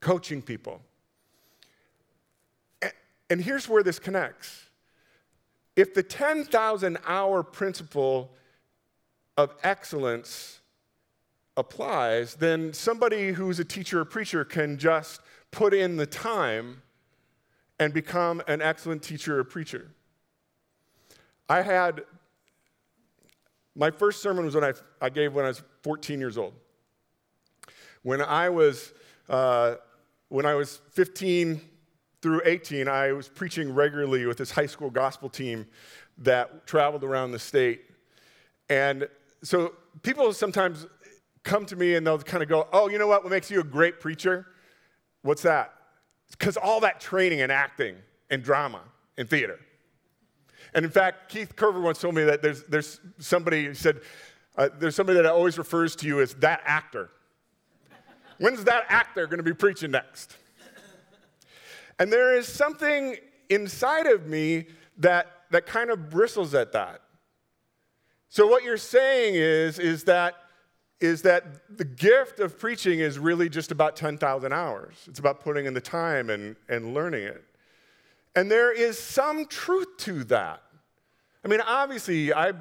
coaching 0.00 0.40
people. 0.40 0.80
And, 2.80 2.92
and 3.30 3.40
here's 3.40 3.68
where 3.68 3.82
this 3.82 3.98
connects. 3.98 4.70
If 5.76 5.94
the 5.94 6.02
10,000 6.02 6.98
hour 7.06 7.42
principle 7.42 8.32
of 9.36 9.54
excellence 9.62 10.60
applies, 11.56 12.34
then 12.36 12.72
somebody 12.72 13.32
who's 13.32 13.58
a 13.58 13.64
teacher 13.64 14.00
or 14.00 14.04
preacher 14.04 14.44
can 14.44 14.78
just 14.78 15.20
put 15.50 15.74
in 15.74 15.96
the 15.96 16.06
time 16.06 16.82
and 17.78 17.92
become 17.92 18.42
an 18.46 18.62
excellent 18.62 19.02
teacher 19.02 19.38
or 19.38 19.44
preacher. 19.44 19.90
I 21.48 21.62
had 21.62 22.04
my 23.74 23.90
first 23.90 24.22
sermon 24.22 24.44
was 24.44 24.54
when 24.54 24.64
I, 24.64 24.72
I 25.00 25.08
gave 25.08 25.34
when 25.34 25.44
I 25.44 25.48
was 25.48 25.62
14 25.82 26.20
years 26.20 26.36
old. 26.36 26.54
When 28.02 28.20
I 28.20 28.48
was 28.48 28.92
uh, 29.28 29.76
when 30.28 30.46
I 30.46 30.54
was 30.54 30.80
15 30.92 31.60
through 32.22 32.42
18, 32.44 32.88
I 32.88 33.12
was 33.12 33.28
preaching 33.28 33.74
regularly 33.74 34.26
with 34.26 34.38
this 34.38 34.50
high 34.50 34.66
school 34.66 34.90
gospel 34.90 35.28
team 35.28 35.66
that 36.18 36.66
traveled 36.66 37.04
around 37.04 37.32
the 37.32 37.38
state. 37.38 37.82
And 38.68 39.08
so 39.42 39.74
people 40.02 40.32
sometimes 40.32 40.86
come 41.42 41.66
to 41.66 41.76
me 41.76 41.94
and 41.94 42.06
they'll 42.06 42.18
kind 42.18 42.42
of 42.42 42.48
go, 42.48 42.68
Oh, 42.72 42.88
you 42.88 42.98
know 42.98 43.06
what? 43.06 43.22
What 43.24 43.30
makes 43.30 43.50
you 43.50 43.60
a 43.60 43.64
great 43.64 44.00
preacher? 44.00 44.46
What's 45.22 45.42
that? 45.42 45.72
Because 46.30 46.56
all 46.56 46.80
that 46.80 47.00
training 47.00 47.40
and 47.40 47.52
acting 47.52 47.96
and 48.30 48.42
drama 48.42 48.80
and 49.18 49.28
theater. 49.28 49.58
And 50.74 50.84
in 50.84 50.90
fact, 50.90 51.30
Keith 51.30 51.54
Curver 51.54 51.82
once 51.82 52.00
told 52.00 52.14
me 52.14 52.24
that 52.24 52.42
there's, 52.42 52.64
there's 52.64 53.00
somebody 53.18 53.66
who 53.66 53.74
said, 53.74 54.00
uh, 54.56 54.68
there's 54.78 54.96
somebody 54.96 55.20
that 55.20 55.26
always 55.26 55.58
refers 55.58 55.94
to 55.96 56.06
you 56.06 56.20
as 56.20 56.34
that 56.36 56.62
actor. 56.64 57.10
When's 58.38 58.64
that 58.64 58.84
actor 58.88 59.26
going 59.26 59.38
to 59.38 59.44
be 59.44 59.52
preaching 59.52 59.90
next? 59.90 60.36
And 61.98 62.12
there 62.12 62.36
is 62.36 62.48
something 62.48 63.16
inside 63.48 64.06
of 64.06 64.26
me 64.26 64.66
that, 64.98 65.26
that 65.50 65.66
kind 65.66 65.90
of 65.90 66.10
bristles 66.10 66.54
at 66.54 66.72
that. 66.72 67.02
So 68.28 68.46
what 68.46 68.64
you're 68.64 68.78
saying 68.78 69.34
is, 69.34 69.78
is 69.78 70.04
that 70.04 70.34
is 71.02 71.22
that 71.22 71.76
the 71.76 71.84
gift 71.84 72.38
of 72.38 72.58
preaching 72.58 73.00
is 73.00 73.18
really 73.18 73.48
just 73.48 73.70
about 73.70 73.96
10,000 73.96 74.52
hours. 74.52 74.94
It's 75.06 75.18
about 75.18 75.40
putting 75.40 75.66
in 75.66 75.74
the 75.74 75.80
time 75.80 76.30
and, 76.30 76.56
and 76.68 76.94
learning 76.94 77.24
it. 77.24 77.44
And 78.34 78.50
there 78.50 78.72
is 78.72 78.98
some 78.98 79.46
truth 79.46 79.88
to 79.98 80.24
that. 80.24 80.62
I 81.44 81.48
mean, 81.48 81.60
obviously, 81.60 82.32
I, 82.32 82.52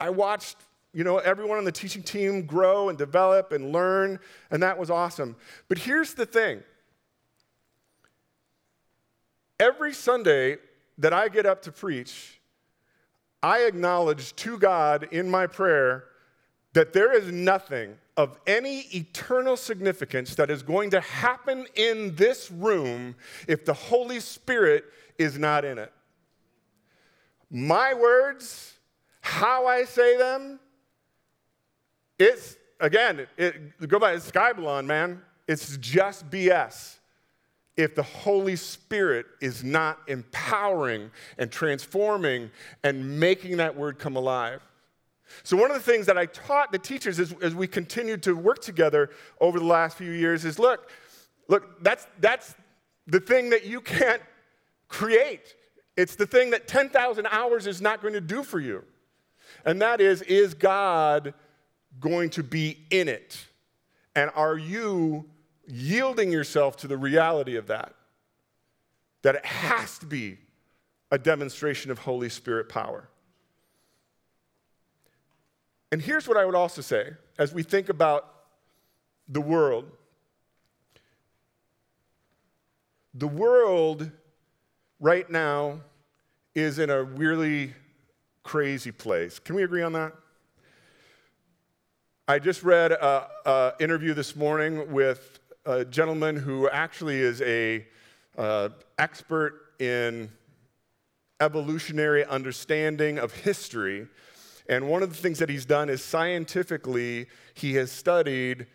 I 0.00 0.10
watched 0.10 0.56
you 0.92 1.04
know, 1.04 1.18
everyone 1.18 1.58
on 1.58 1.64
the 1.64 1.72
teaching 1.72 2.02
team 2.02 2.46
grow 2.46 2.88
and 2.88 2.96
develop 2.96 3.52
and 3.52 3.70
learn, 3.70 4.18
and 4.50 4.62
that 4.62 4.78
was 4.78 4.90
awesome. 4.90 5.36
But 5.68 5.76
here's 5.76 6.14
the 6.14 6.24
thing 6.24 6.62
every 9.60 9.92
Sunday 9.92 10.56
that 10.98 11.12
I 11.12 11.28
get 11.28 11.44
up 11.44 11.62
to 11.62 11.72
preach, 11.72 12.40
I 13.42 13.60
acknowledge 13.60 14.34
to 14.36 14.58
God 14.58 15.08
in 15.12 15.30
my 15.30 15.46
prayer 15.46 16.04
that 16.76 16.92
there 16.92 17.16
is 17.16 17.32
nothing 17.32 17.96
of 18.18 18.38
any 18.46 18.80
eternal 18.94 19.56
significance 19.56 20.34
that 20.34 20.50
is 20.50 20.62
going 20.62 20.90
to 20.90 21.00
happen 21.00 21.64
in 21.74 22.14
this 22.16 22.50
room 22.50 23.14
if 23.48 23.64
the 23.64 23.72
Holy 23.72 24.20
Spirit 24.20 24.84
is 25.16 25.38
not 25.38 25.64
in 25.64 25.78
it. 25.78 25.90
My 27.50 27.94
words, 27.94 28.74
how 29.22 29.66
I 29.66 29.84
say 29.84 30.18
them, 30.18 30.60
it's, 32.18 32.58
again, 32.78 33.26
it, 33.38 33.88
go 33.88 33.98
by, 33.98 34.12
it's 34.12 34.30
skubalon, 34.30 34.84
man. 34.84 35.22
It's 35.48 35.78
just 35.78 36.28
BS 36.28 36.96
if 37.78 37.94
the 37.94 38.02
Holy 38.02 38.56
Spirit 38.56 39.24
is 39.40 39.64
not 39.64 40.00
empowering 40.08 41.10
and 41.38 41.50
transforming 41.50 42.50
and 42.84 43.18
making 43.18 43.56
that 43.56 43.74
word 43.74 43.98
come 43.98 44.16
alive. 44.16 44.60
So, 45.42 45.56
one 45.56 45.70
of 45.70 45.76
the 45.76 45.82
things 45.82 46.06
that 46.06 46.16
I 46.16 46.26
taught 46.26 46.72
the 46.72 46.78
teachers 46.78 47.18
as, 47.18 47.34
as 47.42 47.54
we 47.54 47.66
continued 47.66 48.22
to 48.24 48.34
work 48.34 48.60
together 48.60 49.10
over 49.40 49.58
the 49.58 49.64
last 49.64 49.96
few 49.96 50.10
years 50.10 50.44
is 50.44 50.58
look, 50.58 50.90
look, 51.48 51.82
that's, 51.82 52.06
that's 52.20 52.54
the 53.06 53.20
thing 53.20 53.50
that 53.50 53.66
you 53.66 53.80
can't 53.80 54.22
create. 54.88 55.54
It's 55.96 56.16
the 56.16 56.26
thing 56.26 56.50
that 56.50 56.68
10,000 56.68 57.26
hours 57.26 57.66
is 57.66 57.80
not 57.80 58.02
going 58.02 58.14
to 58.14 58.20
do 58.20 58.42
for 58.42 58.60
you. 58.60 58.84
And 59.64 59.80
that 59.82 60.00
is, 60.00 60.22
is 60.22 60.54
God 60.54 61.34
going 61.98 62.30
to 62.30 62.42
be 62.42 62.78
in 62.90 63.08
it? 63.08 63.46
And 64.14 64.30
are 64.34 64.56
you 64.56 65.26
yielding 65.66 66.30
yourself 66.30 66.76
to 66.78 66.88
the 66.88 66.96
reality 66.96 67.56
of 67.56 67.66
that? 67.68 67.94
That 69.22 69.36
it 69.36 69.46
has 69.46 69.98
to 69.98 70.06
be 70.06 70.38
a 71.10 71.18
demonstration 71.18 71.90
of 71.90 71.98
Holy 71.98 72.28
Spirit 72.28 72.68
power. 72.68 73.08
And 75.96 76.04
here's 76.04 76.28
what 76.28 76.36
I 76.36 76.44
would 76.44 76.54
also 76.54 76.82
say 76.82 77.14
as 77.38 77.54
we 77.54 77.62
think 77.62 77.88
about 77.88 78.30
the 79.30 79.40
world 79.40 79.90
the 83.14 83.26
world 83.26 84.10
right 85.00 85.30
now 85.30 85.80
is 86.54 86.78
in 86.78 86.90
a 86.90 87.02
really 87.02 87.72
crazy 88.42 88.92
place. 88.92 89.38
Can 89.38 89.54
we 89.54 89.62
agree 89.62 89.80
on 89.80 89.94
that? 89.94 90.12
I 92.28 92.40
just 92.40 92.62
read 92.62 92.92
an 92.92 93.72
interview 93.80 94.12
this 94.12 94.36
morning 94.36 94.92
with 94.92 95.40
a 95.64 95.82
gentleman 95.82 96.36
who 96.36 96.68
actually 96.68 97.22
is 97.22 97.40
a 97.40 97.86
uh, 98.36 98.68
expert 98.98 99.72
in 99.78 100.30
evolutionary 101.40 102.22
understanding 102.26 103.18
of 103.18 103.32
history 103.32 104.08
and 104.68 104.88
one 104.88 105.02
of 105.02 105.10
the 105.10 105.16
things 105.16 105.38
that 105.38 105.48
he's 105.48 105.64
done 105.64 105.88
is 105.88 106.02
scientifically, 106.02 107.26
he 107.54 107.74
has 107.74 107.92
studied 107.92 108.66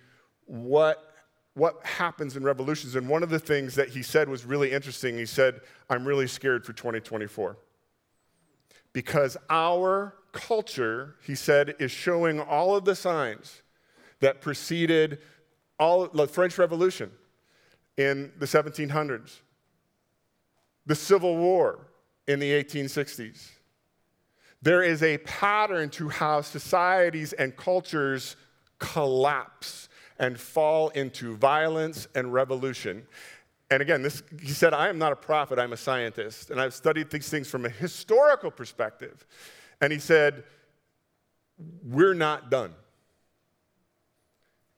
what, 0.45 1.13
what 1.53 1.85
happens 1.85 2.37
in 2.37 2.43
revolutions. 2.43 2.95
And 2.95 3.09
one 3.09 3.23
of 3.23 3.29
the 3.29 3.39
things 3.39 3.75
that 3.75 3.89
he 3.89 4.01
said 4.01 4.29
was 4.29 4.45
really 4.45 4.71
interesting. 4.71 5.17
He 5.17 5.25
said, 5.25 5.61
I'm 5.89 6.05
really 6.05 6.27
scared 6.27 6.65
for 6.65 6.73
2024. 6.73 7.57
Because 8.93 9.37
our 9.49 10.15
culture, 10.31 11.15
he 11.23 11.35
said, 11.35 11.75
is 11.79 11.91
showing 11.91 12.39
all 12.39 12.75
of 12.75 12.85
the 12.85 12.95
signs 12.95 13.61
that 14.19 14.41
preceded 14.41 15.19
all 15.79 16.07
the 16.07 16.27
French 16.27 16.57
Revolution 16.57 17.11
in 17.97 18.31
the 18.37 18.45
1700s, 18.45 19.39
the 20.85 20.95
Civil 20.95 21.37
War 21.37 21.87
in 22.27 22.39
the 22.39 22.51
1860s 22.51 23.49
there 24.61 24.83
is 24.83 25.01
a 25.01 25.17
pattern 25.19 25.89
to 25.91 26.09
how 26.09 26.41
societies 26.41 27.33
and 27.33 27.55
cultures 27.55 28.35
collapse 28.79 29.89
and 30.19 30.39
fall 30.39 30.89
into 30.89 31.35
violence 31.35 32.07
and 32.13 32.31
revolution. 32.31 33.07
And 33.71 33.81
again, 33.81 34.03
this, 34.03 34.21
he 34.39 34.51
said, 34.51 34.73
I 34.73 34.89
am 34.89 34.99
not 34.99 35.11
a 35.11 35.15
prophet, 35.15 35.57
I'm 35.57 35.73
a 35.73 35.77
scientist. 35.77 36.51
And 36.51 36.61
I've 36.61 36.73
studied 36.73 37.09
these 37.09 37.29
things 37.29 37.49
from 37.49 37.65
a 37.65 37.69
historical 37.69 38.51
perspective. 38.51 39.25
And 39.81 39.91
he 39.91 39.99
said, 39.99 40.43
We're 41.83 42.13
not 42.13 42.51
done. 42.51 42.75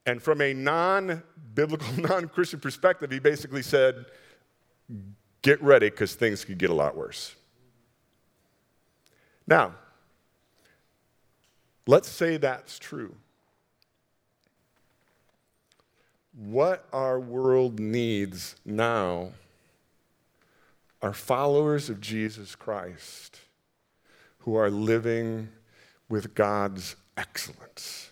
And 0.06 0.22
from 0.22 0.42
a 0.42 0.54
non 0.54 1.24
biblical, 1.54 1.92
non 1.98 2.30
Christian 2.30 2.60
perspective, 2.60 3.12
he 3.12 3.20
basically 3.20 3.64
said, 3.64 4.06
Get 5.42 5.62
ready 5.62 5.90
because 5.90 6.16
things 6.16 6.46
could 6.46 6.58
get 6.58 6.70
a 6.70 6.74
lot 6.74 6.96
worse. 6.96 7.36
Now, 9.46 9.74
let's 11.86 12.10
say 12.10 12.38
that's 12.38 12.80
true. 12.80 13.16
What 16.36 16.86
our 16.92 17.20
world 17.20 17.80
needs 17.80 18.56
now 18.66 19.34
are 21.02 21.14
followers 21.14 21.90
of 21.90 22.00
Jesus 22.02 22.56
Christ 22.56 23.42
who 24.40 24.56
are 24.56 24.72
living 24.72 25.50
with 26.10 26.34
God's 26.34 26.96
excellence. 27.18 28.10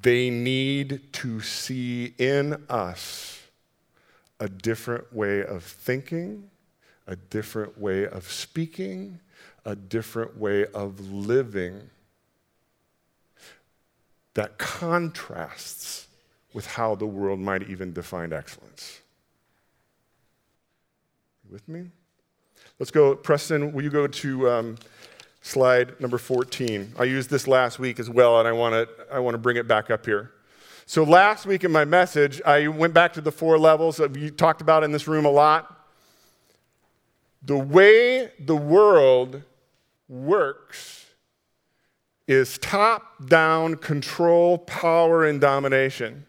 They 0.00 0.30
need 0.30 1.12
to 1.14 1.40
see 1.40 2.14
in 2.18 2.64
us 2.68 3.40
a 4.40 4.48
different 4.48 5.12
way 5.12 5.44
of 5.44 5.64
thinking 5.64 6.50
a 7.08 7.16
different 7.16 7.80
way 7.80 8.06
of 8.06 8.30
speaking, 8.30 9.18
a 9.64 9.74
different 9.74 10.38
way 10.38 10.66
of 10.66 11.10
living 11.10 11.90
that 14.34 14.58
contrasts 14.58 16.06
with 16.52 16.66
how 16.66 16.94
the 16.94 17.06
world 17.06 17.40
might 17.40 17.68
even 17.68 17.92
define 17.92 18.32
excellence. 18.32 19.00
You 21.44 21.52
with 21.52 21.66
me? 21.66 21.86
Let's 22.78 22.90
go, 22.90 23.16
Preston, 23.16 23.72
will 23.72 23.82
you 23.82 23.90
go 23.90 24.06
to 24.06 24.50
um, 24.50 24.78
slide 25.40 25.98
number 26.00 26.18
14? 26.18 26.92
I 26.98 27.04
used 27.04 27.30
this 27.30 27.48
last 27.48 27.78
week 27.78 27.98
as 27.98 28.10
well, 28.10 28.38
and 28.38 28.46
I 28.46 28.52
want 28.52 28.74
to 28.74 28.88
I 29.12 29.18
wanna 29.18 29.38
bring 29.38 29.56
it 29.56 29.66
back 29.66 29.90
up 29.90 30.04
here. 30.04 30.32
So, 30.84 31.04
last 31.04 31.46
week 31.46 31.64
in 31.64 31.72
my 31.72 31.84
message, 31.84 32.40
I 32.42 32.68
went 32.68 32.94
back 32.94 33.14
to 33.14 33.20
the 33.20 33.32
four 33.32 33.58
levels 33.58 33.96
that 33.96 34.12
we 34.12 34.30
talked 34.30 34.60
about 34.60 34.84
in 34.84 34.92
this 34.92 35.08
room 35.08 35.24
a 35.24 35.30
lot. 35.30 35.77
The 37.42 37.56
way 37.56 38.32
the 38.38 38.56
world 38.56 39.42
works 40.08 41.06
is 42.26 42.58
top 42.58 43.26
down 43.26 43.76
control, 43.76 44.58
power, 44.58 45.24
and 45.24 45.40
domination. 45.40 46.26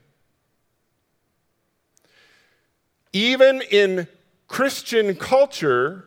Even 3.12 3.62
in 3.70 4.08
Christian 4.48 5.16
culture, 5.16 6.06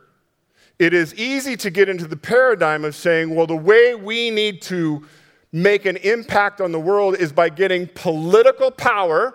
it 0.79 0.95
is 0.95 1.15
easy 1.15 1.57
to 1.59 1.71
get 1.71 1.89
into 1.89 2.07
the 2.07 2.17
paradigm 2.17 2.85
of 2.85 2.95
saying, 2.95 3.35
well, 3.35 3.47
the 3.47 3.57
way 3.57 3.95
we 3.95 4.31
need 4.31 4.63
to 4.63 5.07
make 5.53 5.85
an 5.85 5.97
impact 5.99 6.61
on 6.61 6.73
the 6.73 6.81
world 6.81 7.17
is 7.17 7.33
by 7.33 7.51
getting 7.51 7.87
political 7.95 8.71
power, 8.71 9.35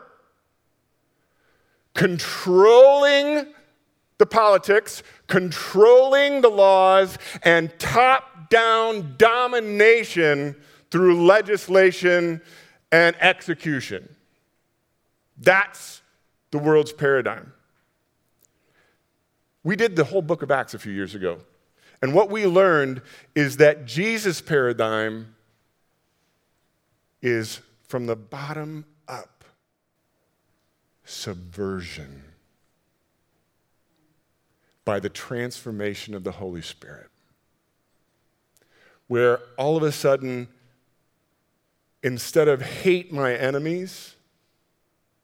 controlling 1.93 3.45
the 4.17 4.25
politics, 4.25 5.03
controlling 5.27 6.41
the 6.41 6.49
laws, 6.49 7.17
and 7.43 7.77
top 7.79 8.49
down 8.49 9.15
domination 9.17 10.55
through 10.89 11.25
legislation 11.25 12.41
and 12.91 13.15
execution. 13.21 14.15
That's 15.37 16.01
the 16.51 16.57
world's 16.57 16.93
paradigm. 16.93 17.53
We 19.63 19.75
did 19.75 19.95
the 19.95 20.05
whole 20.05 20.21
book 20.21 20.41
of 20.43 20.49
Acts 20.49 20.73
a 20.73 20.79
few 20.79 20.93
years 20.93 21.13
ago. 21.13 21.39
And 22.01 22.13
what 22.13 22.29
we 22.29 22.45
learned 22.45 23.01
is 23.35 23.57
that 23.57 23.85
Jesus' 23.85 24.39
paradigm 24.39 25.35
is 27.21 27.59
from 27.87 28.05
the 28.05 28.15
bottom 28.15 28.85
up 29.07 29.43
subversion 31.03 32.26
by 34.87 35.01
the 35.01 35.09
transformation 35.09 36.15
of 36.15 36.23
the 36.23 36.31
Holy 36.31 36.61
Spirit. 36.61 37.09
Where 39.07 39.39
all 39.57 39.75
of 39.75 39.83
a 39.83 39.91
sudden, 39.91 40.47
instead 42.01 42.47
of 42.47 42.61
hate 42.61 43.11
my 43.11 43.35
enemies, 43.35 44.15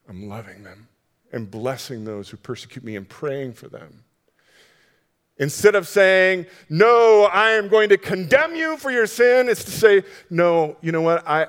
I'm 0.10 0.28
loving 0.28 0.63
them 0.63 0.89
and 1.32 1.49
blessing 1.49 2.04
those 2.04 2.30
who 2.30 2.36
persecute 2.36 2.84
me 2.84 2.97
and 2.97 3.08
praying 3.08 3.54
for 3.54 3.69
them. 3.69 4.04
Instead 5.38 5.76
of 5.76 5.88
saying, 5.88 6.45
No, 6.67 7.30
I 7.32 7.52
am 7.52 7.69
going 7.69 7.88
to 7.88 7.97
condemn 7.97 8.58
you 8.58 8.76
for 8.76 8.91
your 8.91 9.08
sin, 9.08 9.47
it's 9.47 9.63
to 9.63 9.71
say, 9.71 10.04
No, 10.30 10.76
you 10.82 10.91
know 10.91 11.02
what? 11.02 11.26
I, 11.26 11.47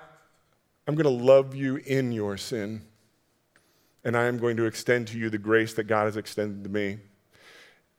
I'm 0.87 0.95
going 0.95 1.03
to 1.03 1.25
love 1.25 1.57
you 1.57 1.81
in 1.85 2.13
your 2.13 2.37
sin. 2.37 2.83
And 4.05 4.17
I 4.17 4.27
am 4.27 4.39
going 4.39 4.57
to 4.59 4.67
extend 4.67 5.09
to 5.09 5.19
you 5.19 5.31
the 5.31 5.39
grace 5.39 5.75
that 5.75 5.85
God 5.85 6.05
has 6.05 6.17
extended 6.17 6.63
to 6.63 6.71
me. 6.71 6.99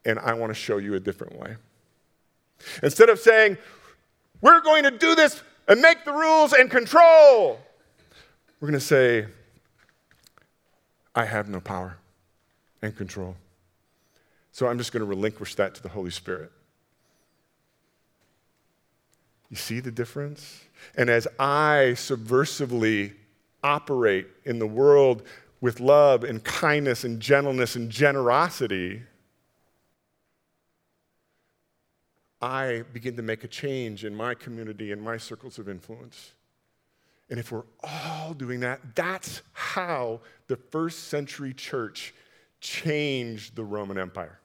And 0.05 0.19
I 0.19 0.33
want 0.33 0.51
to 0.51 0.55
show 0.55 0.77
you 0.77 0.95
a 0.95 0.99
different 0.99 1.37
way. 1.39 1.55
Instead 2.83 3.09
of 3.09 3.19
saying, 3.19 3.57
We're 4.41 4.61
going 4.61 4.83
to 4.83 4.91
do 4.91 5.15
this 5.15 5.41
and 5.67 5.81
make 5.81 6.05
the 6.05 6.13
rules 6.13 6.53
and 6.53 6.69
control, 6.69 7.59
we're 8.59 8.67
going 8.67 8.79
to 8.79 8.85
say, 8.85 9.25
I 11.15 11.25
have 11.25 11.49
no 11.49 11.59
power 11.59 11.97
and 12.81 12.95
control. 12.95 13.35
So 14.51 14.67
I'm 14.67 14.77
just 14.77 14.91
going 14.91 15.01
to 15.01 15.07
relinquish 15.07 15.55
that 15.55 15.75
to 15.75 15.83
the 15.83 15.89
Holy 15.89 16.11
Spirit. 16.11 16.51
You 19.49 19.57
see 19.57 19.79
the 19.79 19.91
difference? 19.91 20.61
And 20.97 21.09
as 21.09 21.27
I 21.39 21.93
subversively 21.95 23.13
operate 23.63 24.27
in 24.43 24.59
the 24.59 24.67
world 24.67 25.23
with 25.61 25.79
love 25.79 26.23
and 26.23 26.43
kindness 26.43 27.03
and 27.03 27.19
gentleness 27.19 27.75
and 27.75 27.89
generosity, 27.89 29.01
I 32.45 32.83
begin 32.93 33.15
to 33.15 33.23
make 33.23 33.43
a 33.43 33.47
change 33.47 34.05
in 34.05 34.15
my 34.15 34.35
community 34.35 34.91
and 34.91 35.01
my 35.01 35.17
circles 35.17 35.57
of 35.57 35.67
influence. 35.67 36.33
And 37.29 37.39
if 37.39 37.51
we're 37.51 37.63
all 37.83 38.35
doing 38.35 38.59
that, 38.59 38.79
that's 38.93 39.41
how 39.53 40.21
the 40.47 40.55
first 40.55 41.05
century 41.05 41.53
church 41.55 42.13
changed 42.61 43.55
the 43.55 43.63
Roman 43.63 43.97
Empire. 43.97 44.39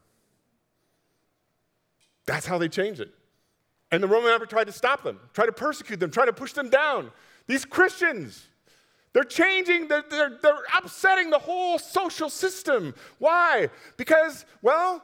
That's 2.25 2.47
how 2.47 2.57
they 2.57 2.69
changed 2.69 3.01
it. 3.01 3.13
And 3.93 4.03
the 4.03 4.09
Roman 4.09 4.33
Empire 4.33 4.47
tried 4.47 4.67
to 4.69 4.73
stop 4.73 5.03
them, 5.03 5.21
tried 5.35 5.47
to 5.47 5.53
persecute 5.53 6.01
them, 6.01 6.11
tried 6.11 6.27
to 6.27 6.33
push 6.33 6.55
them 6.55 6.71
down. 6.71 7.11
These 7.49 7.67
Christians, 7.67 8.47
they're 9.13 9.25
changing, 9.25 9.89
they're, 9.89 10.05
they're, 10.09 10.39
they're 10.43 10.65
upsetting 10.75 11.29
the 11.29 11.39
whole 11.39 11.79
social 11.79 12.31
system. 12.31 12.95
Why? 13.19 13.69
Because, 13.99 14.47
well, 14.63 15.03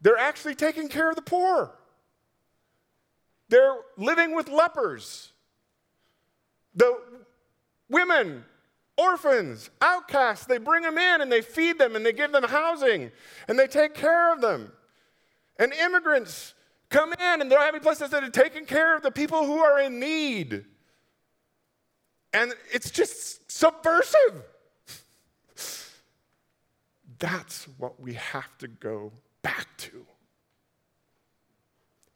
they're 0.00 0.18
actually 0.18 0.54
taking 0.54 0.88
care 0.88 1.10
of 1.10 1.16
the 1.16 1.22
poor. 1.22 1.72
They're 3.48 3.76
living 3.96 4.34
with 4.34 4.48
lepers. 4.48 5.32
The 6.74 6.98
women, 7.88 8.44
orphans, 8.96 9.70
outcasts, 9.80 10.46
they 10.46 10.58
bring 10.58 10.82
them 10.82 10.98
in 10.98 11.20
and 11.20 11.32
they 11.32 11.40
feed 11.40 11.78
them 11.78 11.96
and 11.96 12.04
they 12.04 12.12
give 12.12 12.32
them 12.32 12.44
housing 12.44 13.10
and 13.48 13.58
they 13.58 13.66
take 13.66 13.94
care 13.94 14.32
of 14.32 14.40
them. 14.40 14.72
And 15.58 15.72
immigrants 15.72 16.54
come 16.90 17.12
in 17.12 17.40
and 17.40 17.50
they're 17.50 17.60
having 17.60 17.80
places 17.80 18.10
that 18.10 18.22
are 18.22 18.30
taking 18.30 18.64
care 18.64 18.94
of 18.94 19.02
the 19.02 19.10
people 19.10 19.44
who 19.44 19.58
are 19.58 19.80
in 19.80 19.98
need. 19.98 20.64
And 22.32 22.52
it's 22.72 22.90
just 22.90 23.50
subversive. 23.50 24.44
That's 27.18 27.66
what 27.78 27.98
we 27.98 28.14
have 28.14 28.56
to 28.58 28.68
go 28.68 29.12
back 29.48 29.66
to 29.78 30.04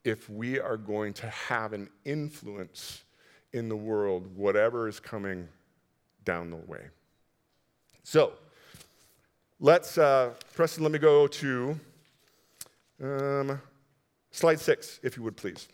if 0.03 0.29
we 0.29 0.59
are 0.59 0.77
going 0.77 1.13
to 1.13 1.27
have 1.29 1.73
an 1.73 1.89
influence 2.05 3.03
in 3.53 3.69
the 3.69 3.75
world, 3.75 4.27
whatever 4.35 4.87
is 4.87 4.99
coming 4.99 5.47
down 6.25 6.51
the 6.51 6.57
way. 6.57 6.81
So, 8.03 8.33
let's, 9.59 9.97
uh, 9.97 10.33
Preston, 10.53 10.83
let 10.83 10.91
me 10.91 10.99
go 10.99 11.25
to 11.25 11.79
um, 13.01 13.61
slide 14.29 14.59
six, 14.59 14.99
if 15.01 15.17
you 15.17 15.23
would 15.23 15.37
please. 15.37 15.67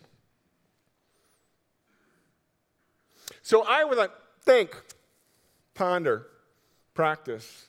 So 3.42 3.64
I 3.68 3.84
would 3.84 3.98
think, 4.44 4.80
ponder, 5.74 6.26
practice, 6.94 7.66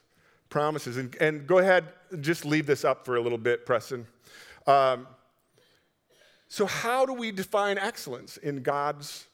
promises, 0.51 0.97
and, 0.97 1.15
and 1.19 1.47
go 1.47 1.57
ahead, 1.57 1.85
just 2.19 2.45
leave 2.45 2.67
this 2.67 2.85
up 2.85 3.03
for 3.05 3.15
a 3.15 3.21
little 3.21 3.39
bit, 3.39 3.65
Preston. 3.65 4.05
Um, 4.67 5.07
so, 6.47 6.67
how 6.67 7.05
do 7.07 7.13
we 7.13 7.31
define 7.31 7.79
excellence 7.79 8.37
in 8.37 8.61
God's 8.61 9.25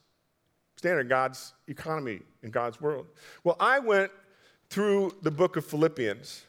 standard, 0.78 1.10
God's 1.10 1.54
economy, 1.68 2.22
in 2.44 2.52
God's 2.52 2.80
world? 2.80 3.08
Well, 3.44 3.58
I 3.60 3.80
went 3.80 4.12
through 4.70 5.16
the 5.24 5.32
book 5.32 5.58
of 5.58 5.66
Philippians 5.66 6.46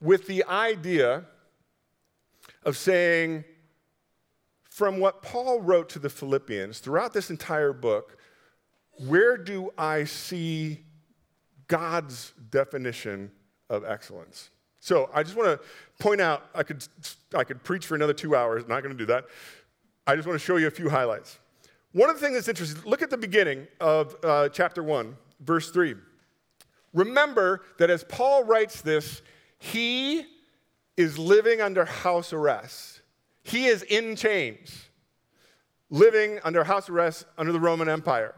with 0.00 0.26
the 0.26 0.44
idea 0.44 1.24
of 2.64 2.76
saying, 2.76 3.44
from 4.68 4.98
what 4.98 5.22
Paul 5.22 5.60
wrote 5.60 5.88
to 5.90 5.98
the 5.98 6.10
Philippians 6.10 6.80
throughout 6.80 7.12
this 7.12 7.30
entire 7.30 7.72
book, 7.72 8.18
where 9.06 9.36
do 9.36 9.72
I 9.78 10.04
see 10.04 10.84
God's 11.68 12.32
definition 12.50 13.30
of 13.68 13.84
excellence? 13.84 14.50
So 14.80 15.10
I 15.12 15.22
just 15.22 15.36
want 15.36 15.60
to 15.60 15.66
point 15.98 16.20
out, 16.20 16.44
I 16.54 16.62
could, 16.62 16.86
I 17.34 17.44
could 17.44 17.62
preach 17.62 17.86
for 17.86 17.94
another 17.94 18.12
two 18.12 18.36
hours, 18.36 18.66
not 18.68 18.82
going 18.82 18.96
to 18.96 18.98
do 18.98 19.06
that. 19.06 19.26
I 20.06 20.14
just 20.16 20.26
want 20.26 20.38
to 20.38 20.44
show 20.44 20.56
you 20.56 20.66
a 20.66 20.70
few 20.70 20.88
highlights. 20.88 21.38
One 21.92 22.08
of 22.08 22.16
the 22.16 22.22
things 22.22 22.34
that's 22.34 22.48
interesting, 22.48 22.88
look 22.88 23.02
at 23.02 23.10
the 23.10 23.16
beginning 23.16 23.66
of 23.80 24.16
uh, 24.22 24.48
chapter 24.50 24.82
1, 24.82 25.16
verse 25.40 25.70
3. 25.70 25.94
Remember 26.94 27.62
that 27.78 27.90
as 27.90 28.04
Paul 28.04 28.44
writes 28.44 28.80
this, 28.80 29.22
he 29.58 30.24
is 30.96 31.18
living 31.18 31.60
under 31.60 31.84
house 31.84 32.32
arrest. 32.32 33.02
He 33.42 33.66
is 33.66 33.82
in 33.82 34.16
chains, 34.16 34.88
living 35.90 36.38
under 36.44 36.64
house 36.64 36.88
arrest 36.88 37.24
under 37.36 37.52
the 37.52 37.60
Roman 37.60 37.88
Empire. 37.88 38.34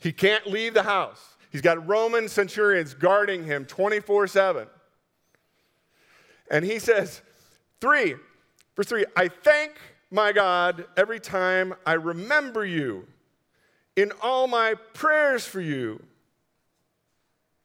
He 0.00 0.12
can't 0.12 0.46
leave 0.46 0.74
the 0.74 0.84
house. 0.84 1.36
He's 1.50 1.62
got 1.62 1.86
Roman 1.86 2.28
centurions 2.28 2.94
guarding 2.94 3.44
him 3.44 3.64
24 3.64 4.26
7. 4.26 4.68
And 6.50 6.64
he 6.64 6.78
says, 6.78 7.20
3, 7.80 8.14
verse 8.74 8.86
3, 8.86 9.04
I 9.16 9.28
thank 9.28 9.72
my 10.10 10.32
God, 10.32 10.86
every 10.96 11.20
time 11.20 11.74
I 11.84 11.94
remember 11.94 12.64
you 12.64 13.06
in 13.96 14.12
all 14.22 14.46
my 14.46 14.74
prayers 14.94 15.46
for 15.46 15.60
you. 15.60 16.02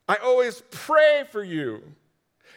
I 0.07 0.15
always 0.17 0.61
pray 0.71 1.23
for 1.31 1.43
you. 1.43 1.81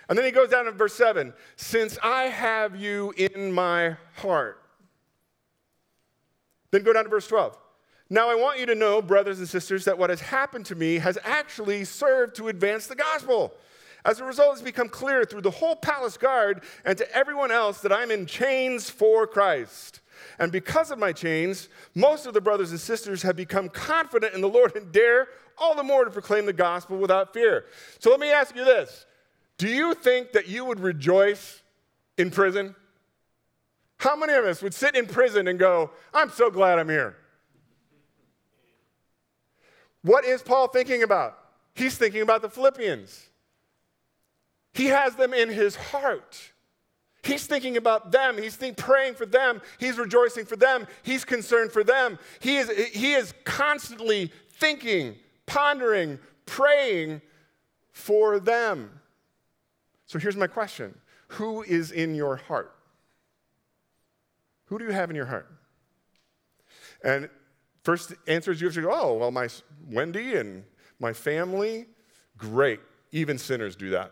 And 0.09 0.17
then 0.17 0.25
he 0.25 0.31
goes 0.31 0.49
down 0.49 0.65
to 0.65 0.73
verse 0.73 0.95
7 0.95 1.33
since 1.57 1.99
I 2.03 2.23
have 2.23 2.77
you 2.77 3.13
in 3.17 3.53
my 3.53 3.97
heart. 4.17 4.63
Then 6.71 6.83
go 6.83 6.93
down 6.93 7.05
to 7.05 7.11
verse 7.11 7.29
12. 7.29 7.57
Now 8.09 8.31
I 8.31 8.37
want 8.37 8.61
you 8.61 8.67
to 8.67 8.75
know, 8.75 9.03
brothers 9.03 9.39
and 9.39 9.49
sisters, 9.49 9.85
that 9.85 9.99
what 9.99 10.11
has 10.11 10.21
happened 10.21 10.67
to 10.67 10.75
me 10.75 10.97
has 10.97 11.19
actually 11.25 11.85
served 11.85 12.37
to 12.37 12.49
advance 12.49 12.87
the 12.87 12.95
gospel. 12.95 13.53
As 14.05 14.21
a 14.21 14.25
result, 14.25 14.53
it's 14.53 14.63
become 14.63 14.89
clear 14.89 15.25
through 15.25 15.41
the 15.41 15.51
whole 15.51 15.75
palace 15.75 16.17
guard 16.17 16.63
and 16.85 16.97
to 16.97 17.17
everyone 17.17 17.51
else 17.51 17.81
that 17.81 17.93
I'm 17.93 18.13
in 18.13 18.27
chains 18.27 18.89
for 18.89 19.27
Christ. 19.27 20.01
And 20.39 20.53
because 20.53 20.93
of 20.93 20.99
my 20.99 21.13
chains, 21.13 21.69
most 21.97 22.27
of 22.27 22.33
the 22.33 22.41
brothers 22.41 22.71
and 22.71 22.79
sisters 22.79 23.23
have 23.23 23.35
become 23.35 23.69
confident 23.69 24.35
in 24.35 24.41
the 24.41 24.49
Lord 24.49 24.77
and 24.77 24.93
dare 24.93 25.29
all 25.59 25.75
the 25.75 25.83
more 25.83 26.05
to 26.05 26.11
proclaim 26.11 26.47
the 26.47 26.53
gospel 26.53 26.99
without 26.99 27.33
fear. 27.33 27.67
So 27.99 28.11
let 28.11 28.21
me 28.21 28.31
ask 28.31 28.55
you 28.55 28.65
this 28.65 29.07
Do 29.59 29.69
you 29.69 29.95
think 29.95 30.33
that 30.33 30.47
you 30.47 30.65
would 30.65 30.79
rejoice 30.79 31.63
in 32.17 32.31
prison? 32.31 32.77
How 33.99 34.15
many 34.15 34.35
of 34.35 34.45
us 34.45 34.63
would 34.63 34.75
sit 34.75 34.95
in 34.95 35.07
prison 35.07 35.49
and 35.49 35.59
go, 35.59 35.91
I'm 36.15 36.31
so 36.31 36.51
glad 36.51 36.79
I'm 36.79 36.89
here? 36.89 37.17
What 40.03 40.25
is 40.25 40.43
Paul 40.43 40.69
thinking 40.69 41.03
about? 41.03 41.39
He's 41.75 41.97
thinking 41.97 42.23
about 42.23 42.43
the 42.43 42.49
Philippians. 42.49 43.29
He 44.73 44.87
has 44.87 45.15
them 45.15 45.33
in 45.33 45.49
his 45.49 45.77
heart. 45.77 46.53
He's 47.23 47.47
thinking 47.47 47.77
about 47.77 48.13
them. 48.13 48.39
He's 48.39 48.57
think, 48.57 48.77
praying 48.77 49.15
for 49.15 49.27
them. 49.27 49.61
He's 49.79 49.99
rejoicing 49.99 50.45
for 50.45 50.57
them. 50.57 50.87
He's 51.03 51.25
concerned 51.25 51.73
for 51.73 51.83
them. 51.83 52.19
He 52.41 52.57
is, 52.57 52.71
he 52.93 53.15
is 53.15 53.35
constantly 53.45 54.31
thinking, 54.53 55.17
pondering, 55.45 56.19
praying 56.45 57.21
for 57.91 58.39
them. 58.39 59.01
So 60.07 60.19
here's 60.19 60.37
my 60.37 60.47
question 60.47 60.95
Who 61.29 61.63
is 61.63 61.91
in 61.91 62.15
your 62.15 62.37
heart? 62.37 62.73
Who 64.67 64.79
do 64.79 64.85
you 64.85 64.93
have 64.93 65.11
in 65.11 65.17
your 65.17 65.27
heart? 65.27 65.51
And 67.03 67.29
first 67.87 68.15
answer 68.27 68.51
is 68.51 68.61
usually, 68.61 68.85
oh, 68.85 69.15
well, 69.15 69.31
my 69.31 69.49
Wendy 69.89 70.35
and 70.35 70.65
my 70.99 71.13
family, 71.13 71.87
great. 72.37 72.81
Even 73.13 73.39
sinners 73.39 73.77
do 73.77 73.91
that. 73.91 74.11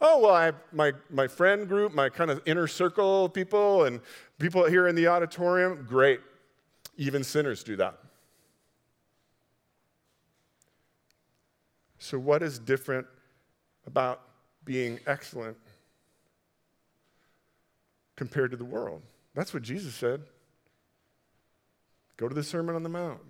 Oh, 0.00 0.18
well, 0.20 0.34
I 0.34 0.52
my, 0.72 0.92
my 1.10 1.28
friend 1.28 1.68
group, 1.68 1.92
my 1.92 2.08
kind 2.08 2.30
of 2.30 2.40
inner 2.46 2.66
circle 2.66 3.28
people, 3.28 3.84
and 3.84 4.00
people 4.38 4.64
here 4.64 4.88
in 4.88 4.94
the 4.94 5.08
auditorium, 5.08 5.84
great. 5.86 6.20
Even 6.96 7.22
sinners 7.22 7.62
do 7.62 7.76
that. 7.76 7.98
So, 11.98 12.18
what 12.18 12.42
is 12.42 12.58
different 12.58 13.06
about 13.86 14.22
being 14.64 15.00
excellent 15.06 15.58
compared 18.16 18.52
to 18.52 18.56
the 18.56 18.64
world? 18.64 19.02
That's 19.34 19.52
what 19.52 19.62
Jesus 19.62 19.94
said. 19.94 20.22
Go 22.18 22.28
to 22.28 22.34
the 22.34 22.42
Sermon 22.42 22.74
on 22.74 22.82
the 22.82 22.88
Mount. 22.88 23.20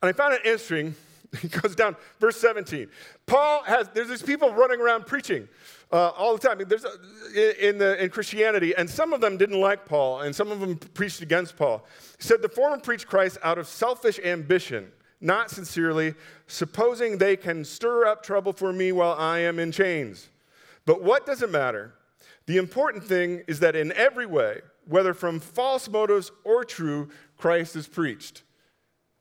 And 0.00 0.08
I 0.08 0.12
found 0.12 0.34
it 0.34 0.40
interesting. 0.44 0.94
He 1.42 1.48
goes 1.48 1.74
down, 1.74 1.96
verse 2.20 2.36
17. 2.36 2.88
Paul 3.26 3.64
has, 3.64 3.88
there's 3.92 4.08
these 4.08 4.22
people 4.22 4.52
running 4.52 4.80
around 4.80 5.04
preaching 5.04 5.48
uh, 5.92 6.10
all 6.10 6.36
the 6.36 6.48
time. 6.48 6.62
There's 6.68 6.84
a, 6.84 7.68
in, 7.68 7.76
the, 7.76 8.00
in 8.00 8.10
Christianity, 8.10 8.72
and 8.76 8.88
some 8.88 9.12
of 9.12 9.20
them 9.20 9.36
didn't 9.36 9.60
like 9.60 9.84
Paul, 9.84 10.20
and 10.20 10.32
some 10.32 10.52
of 10.52 10.60
them 10.60 10.76
preached 10.76 11.22
against 11.22 11.56
Paul. 11.56 11.84
He 12.18 12.22
said, 12.22 12.40
The 12.40 12.48
former 12.48 12.78
preached 12.78 13.08
Christ 13.08 13.38
out 13.42 13.58
of 13.58 13.66
selfish 13.66 14.20
ambition, 14.20 14.92
not 15.20 15.50
sincerely, 15.50 16.14
supposing 16.46 17.18
they 17.18 17.36
can 17.36 17.64
stir 17.64 18.06
up 18.06 18.22
trouble 18.22 18.52
for 18.52 18.72
me 18.72 18.92
while 18.92 19.16
I 19.18 19.40
am 19.40 19.58
in 19.58 19.72
chains. 19.72 20.28
But 20.86 21.02
what 21.02 21.26
does 21.26 21.42
it 21.42 21.50
matter? 21.50 21.94
The 22.46 22.58
important 22.58 23.02
thing 23.02 23.42
is 23.48 23.58
that 23.58 23.74
in 23.74 23.92
every 23.94 24.26
way, 24.26 24.60
whether 24.86 25.14
from 25.14 25.40
false 25.40 25.88
motives 25.88 26.30
or 26.44 26.64
true, 26.64 27.08
Christ 27.36 27.76
is 27.76 27.86
preached. 27.86 28.42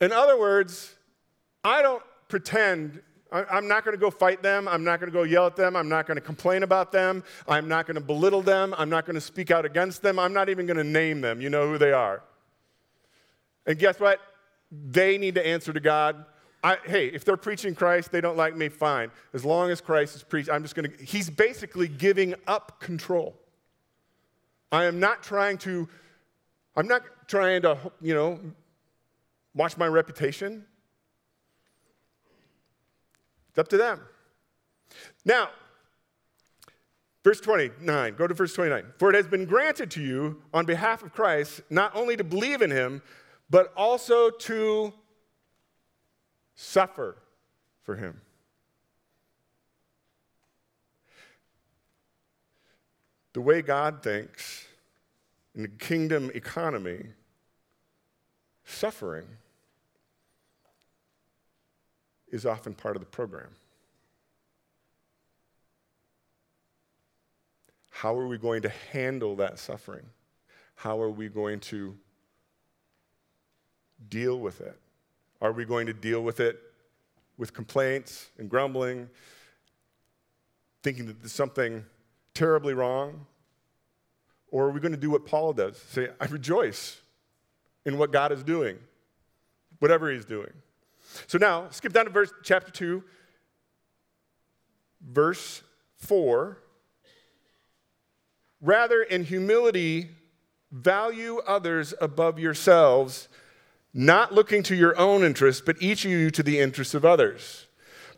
In 0.01 0.11
other 0.11 0.37
words, 0.37 0.95
I 1.63 1.81
don't 1.81 2.03
pretend, 2.27 3.01
I'm 3.31 3.67
not 3.67 3.85
going 3.85 3.95
to 3.95 4.01
go 4.01 4.11
fight 4.11 4.43
them. 4.43 4.67
I'm 4.67 4.83
not 4.83 4.99
going 4.99 5.11
to 5.11 5.17
go 5.17 5.23
yell 5.23 5.47
at 5.47 5.55
them. 5.55 5.75
I'm 5.75 5.89
not 5.89 6.05
going 6.07 6.15
to 6.15 6.21
complain 6.21 6.63
about 6.63 6.91
them. 6.91 7.23
I'm 7.47 7.67
not 7.67 7.85
going 7.87 7.95
to 7.95 8.01
belittle 8.01 8.41
them. 8.41 8.75
I'm 8.77 8.89
not 8.89 9.05
going 9.05 9.15
to 9.15 9.21
speak 9.21 9.51
out 9.51 9.65
against 9.65 10.01
them. 10.01 10.19
I'm 10.19 10.33
not 10.33 10.49
even 10.49 10.65
going 10.65 10.77
to 10.77 10.83
name 10.83 11.21
them. 11.21 11.41
You 11.41 11.49
know 11.49 11.67
who 11.67 11.77
they 11.77 11.93
are. 11.93 12.23
And 13.65 13.79
guess 13.79 13.99
what? 13.99 14.19
They 14.71 15.17
need 15.17 15.35
to 15.35 15.45
answer 15.45 15.71
to 15.71 15.79
God. 15.79 16.25
I, 16.63 16.77
hey, 16.85 17.07
if 17.07 17.25
they're 17.25 17.37
preaching 17.37 17.75
Christ, 17.75 18.11
they 18.11 18.21
don't 18.21 18.37
like 18.37 18.55
me, 18.55 18.69
fine. 18.69 19.11
As 19.33 19.43
long 19.43 19.69
as 19.69 19.81
Christ 19.81 20.15
is 20.15 20.23
preached, 20.23 20.49
I'm 20.49 20.63
just 20.63 20.75
going 20.75 20.89
to. 20.89 21.03
He's 21.03 21.29
basically 21.29 21.87
giving 21.87 22.35
up 22.47 22.79
control. 22.79 23.37
I 24.73 24.85
am 24.85 24.99
not 24.99 25.21
trying 25.21 25.59
to, 25.59 25.87
I'm 26.75 26.87
not 26.87 27.03
trying 27.27 27.61
to, 27.61 27.77
you 28.01 28.15
know, 28.15 28.39
watch 29.53 29.77
my 29.77 29.85
reputation. 29.85 30.65
It's 33.49 33.59
up 33.59 33.67
to 33.67 33.77
them. 33.77 34.01
Now, 35.25 35.49
verse 37.23 37.39
29, 37.39 38.15
go 38.15 38.25
to 38.25 38.33
verse 38.33 38.55
29. 38.55 38.85
For 38.97 39.11
it 39.11 39.15
has 39.15 39.27
been 39.27 39.45
granted 39.45 39.91
to 39.91 40.01
you 40.01 40.41
on 40.55 40.65
behalf 40.65 41.03
of 41.03 41.13
Christ 41.13 41.61
not 41.69 41.95
only 41.95 42.17
to 42.17 42.23
believe 42.23 42.63
in 42.63 42.71
him, 42.71 43.03
but 43.51 43.71
also 43.77 44.31
to 44.31 44.91
suffer 46.55 47.17
for 47.83 47.95
him. 47.95 48.21
The 53.33 53.41
way 53.41 53.61
God 53.61 54.03
thinks 54.03 54.67
in 55.55 55.63
the 55.63 55.67
kingdom 55.67 56.31
economy, 56.33 57.07
suffering 58.63 59.25
is 62.31 62.45
often 62.45 62.73
part 62.73 62.95
of 62.95 63.01
the 63.01 63.07
program. 63.07 63.49
How 67.89 68.17
are 68.17 68.27
we 68.27 68.37
going 68.37 68.63
to 68.63 68.71
handle 68.91 69.35
that 69.37 69.59
suffering? 69.59 70.05
How 70.75 70.99
are 71.01 71.09
we 71.09 71.29
going 71.29 71.59
to 71.61 71.95
deal 74.09 74.39
with 74.39 74.61
it? 74.61 74.77
Are 75.41 75.51
we 75.51 75.65
going 75.65 75.87
to 75.87 75.93
deal 75.93 76.23
with 76.23 76.39
it 76.39 76.59
with 77.37 77.53
complaints 77.53 78.29
and 78.37 78.49
grumbling, 78.49 79.09
thinking 80.81 81.05
that 81.05 81.29
something 81.29 81.83
terribly 82.33 82.73
wrong? 82.73 83.25
Or 84.51 84.65
are 84.65 84.71
we 84.71 84.79
going 84.79 84.91
to 84.91 84.99
do 84.99 85.09
what 85.09 85.25
Paul 85.25 85.53
does? 85.53 85.77
Say, 85.77 86.09
I 86.19 86.25
rejoice 86.25 87.01
in 87.85 87.97
what 87.97 88.11
God 88.11 88.31
is 88.31 88.43
doing, 88.43 88.77
whatever 89.79 90.11
he's 90.11 90.25
doing. 90.25 90.51
So 91.27 91.37
now, 91.37 91.69
skip 91.69 91.93
down 91.93 92.05
to 92.05 92.11
verse 92.11 92.31
chapter 92.43 92.71
2, 92.71 93.03
verse 95.01 95.63
4. 95.97 96.57
Rather, 98.61 99.01
in 99.01 99.25
humility, 99.25 100.09
value 100.71 101.39
others 101.45 101.93
above 101.99 102.39
yourselves, 102.39 103.27
not 103.93 104.33
looking 104.33 104.63
to 104.63 104.75
your 104.75 104.97
own 104.97 105.23
interests, 105.23 105.61
but 105.63 105.75
each 105.81 106.05
of 106.05 106.11
you 106.11 106.31
to 106.31 106.41
the 106.41 106.59
interests 106.59 106.93
of 106.93 107.05
others. 107.05 107.67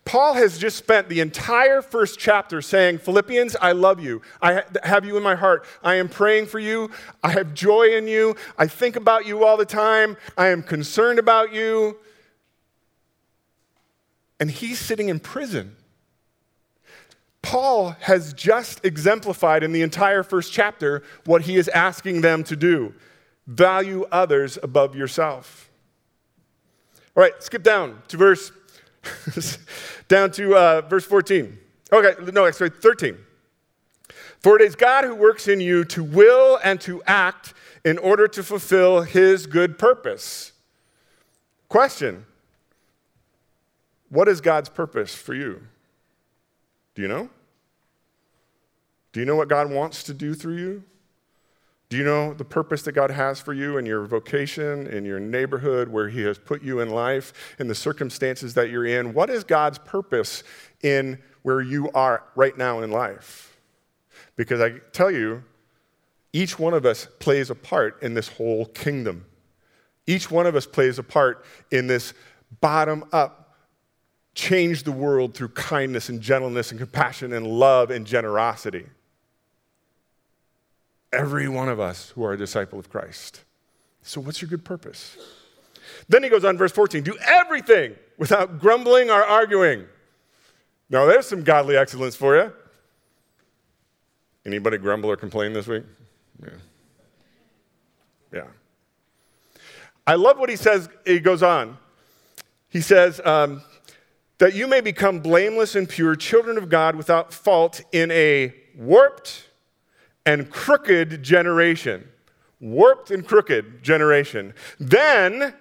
Paul 0.05 0.35
has 0.35 0.59
just 0.59 0.77
spent 0.77 1.09
the 1.09 1.19
entire 1.19 1.81
first 1.81 2.19
chapter 2.19 2.61
saying, 2.61 2.99
Philippians, 2.99 3.55
I 3.59 3.71
love 3.71 3.99
you. 3.99 4.21
I 4.41 4.63
have 4.83 5.03
you 5.03 5.17
in 5.17 5.23
my 5.23 5.35
heart. 5.35 5.65
I 5.83 5.95
am 5.95 6.09
praying 6.09 6.45
for 6.45 6.59
you. 6.59 6.91
I 7.23 7.31
have 7.31 7.55
joy 7.55 7.95
in 7.95 8.07
you. 8.07 8.35
I 8.57 8.67
think 8.67 8.95
about 8.95 9.25
you 9.25 9.43
all 9.43 9.57
the 9.57 9.65
time. 9.65 10.15
I 10.37 10.47
am 10.47 10.61
concerned 10.61 11.17
about 11.17 11.51
you 11.51 11.97
and 14.39 14.51
he's 14.51 14.79
sitting 14.79 15.09
in 15.09 15.19
prison. 15.19 15.75
Paul 17.41 17.95
has 18.01 18.33
just 18.33 18.83
exemplified 18.83 19.63
in 19.63 19.71
the 19.71 19.81
entire 19.81 20.23
first 20.23 20.51
chapter 20.51 21.03
what 21.25 21.43
he 21.43 21.57
is 21.57 21.67
asking 21.69 22.21
them 22.21 22.43
to 22.45 22.55
do 22.55 22.93
value 23.47 24.05
others 24.11 24.57
above 24.63 24.95
yourself. 24.95 25.69
All 27.15 27.21
right, 27.21 27.33
skip 27.43 27.61
down 27.61 28.01
to 28.07 28.17
verse 28.17 28.51
down 30.07 30.31
to 30.31 30.55
uh, 30.55 30.81
verse 30.81 31.05
14. 31.05 31.57
Okay, 31.91 32.31
no, 32.31 32.49
sorry, 32.51 32.69
13. 32.69 33.17
For 34.39 34.55
it 34.55 34.61
is 34.61 34.75
God 34.75 35.05
who 35.05 35.15
works 35.15 35.47
in 35.47 35.59
you 35.59 35.83
to 35.85 36.03
will 36.03 36.59
and 36.63 36.79
to 36.81 37.01
act 37.07 37.53
in 37.83 37.97
order 37.97 38.27
to 38.27 38.43
fulfill 38.43 39.01
his 39.01 39.47
good 39.47 39.77
purpose. 39.77 40.51
Question 41.69 42.25
what 44.09 44.27
is 44.27 44.39
God's 44.39 44.69
purpose 44.69 45.15
for 45.15 45.33
you? 45.33 45.61
Do 46.93 47.01
you 47.01 47.07
know? 47.07 47.29
Do 49.11 49.19
you 49.19 49.25
know 49.25 49.35
what 49.35 49.49
God 49.49 49.69
wants 49.69 50.03
to 50.03 50.13
do 50.13 50.33
through 50.33 50.57
you? 50.57 50.83
Do 51.95 51.99
you 51.99 52.03
know 52.03 52.33
the 52.33 52.43
purpose 52.43 52.81
that 52.81 52.91
God 52.91 53.09
has 53.09 53.39
for 53.39 53.53
you 53.53 53.77
in 53.77 53.85
your 53.85 54.03
vocation, 54.05 54.85
in 54.87 55.05
your 55.05 55.17
neighborhood, 55.17 55.87
where 55.87 56.09
He 56.09 56.23
has 56.23 56.37
put 56.37 56.61
you 56.61 56.81
in 56.81 56.89
life, 56.89 57.55
in 57.57 57.69
the 57.69 57.73
circumstances 57.73 58.53
that 58.55 58.69
you're 58.69 58.85
in? 58.85 59.13
What 59.13 59.29
is 59.29 59.45
God's 59.45 59.77
purpose 59.77 60.43
in 60.83 61.17
where 61.43 61.61
you 61.61 61.89
are 61.93 62.25
right 62.35 62.57
now 62.57 62.81
in 62.81 62.91
life? 62.91 63.57
Because 64.35 64.59
I 64.59 64.79
tell 64.91 65.09
you, 65.09 65.41
each 66.33 66.59
one 66.59 66.73
of 66.73 66.85
us 66.85 67.07
plays 67.19 67.49
a 67.49 67.55
part 67.55 68.03
in 68.03 68.13
this 68.13 68.27
whole 68.27 68.65
kingdom. 68.65 69.25
Each 70.05 70.29
one 70.29 70.45
of 70.45 70.53
us 70.57 70.65
plays 70.65 70.99
a 70.99 71.03
part 71.03 71.45
in 71.71 71.87
this 71.87 72.13
bottom 72.59 73.05
up 73.13 73.55
change 74.33 74.83
the 74.83 74.91
world 74.91 75.33
through 75.33 75.47
kindness 75.47 76.09
and 76.09 76.19
gentleness 76.19 76.71
and 76.71 76.79
compassion 76.81 77.31
and 77.31 77.47
love 77.47 77.89
and 77.89 78.05
generosity. 78.05 78.85
Every 81.15 81.47
one 81.47 81.69
of 81.69 81.79
us 81.79 82.09
who 82.11 82.23
are 82.23 82.33
a 82.33 82.37
disciple 82.37 82.79
of 82.79 82.89
Christ. 82.89 83.43
So, 84.01 84.21
what's 84.21 84.41
your 84.41 84.49
good 84.49 84.63
purpose? 84.63 85.17
Then 86.09 86.23
he 86.23 86.29
goes 86.29 86.45
on, 86.45 86.57
verse 86.57 86.71
14 86.71 87.03
do 87.03 87.17
everything 87.25 87.95
without 88.17 88.59
grumbling 88.59 89.09
or 89.09 89.23
arguing. 89.23 89.85
Now, 90.89 91.05
there's 91.05 91.27
some 91.27 91.43
godly 91.43 91.75
excellence 91.77 92.15
for 92.15 92.35
you. 92.35 92.53
Anybody 94.45 94.77
grumble 94.77 95.09
or 95.09 95.17
complain 95.17 95.53
this 95.53 95.67
week? 95.67 95.83
Yeah. 96.43 96.49
Yeah. 98.31 98.47
I 100.05 100.15
love 100.15 100.37
what 100.37 100.49
he 100.49 100.55
says. 100.55 100.87
He 101.05 101.19
goes 101.19 101.41
on. 101.41 101.77
He 102.69 102.81
says, 102.81 103.19
um, 103.25 103.63
that 104.37 104.53
you 104.53 104.67
may 104.67 104.81
become 104.81 105.19
blameless 105.19 105.75
and 105.75 105.87
pure, 105.87 106.15
children 106.15 106.57
of 106.57 106.69
God 106.69 106.95
without 106.95 107.33
fault 107.33 107.81
in 107.91 108.11
a 108.11 108.53
warped 108.75 109.49
and 110.25 110.49
crooked 110.49 111.23
generation. 111.23 112.07
Warped 112.59 113.11
and 113.11 113.27
crooked 113.27 113.83
generation. 113.83 114.53
Then 114.79 115.53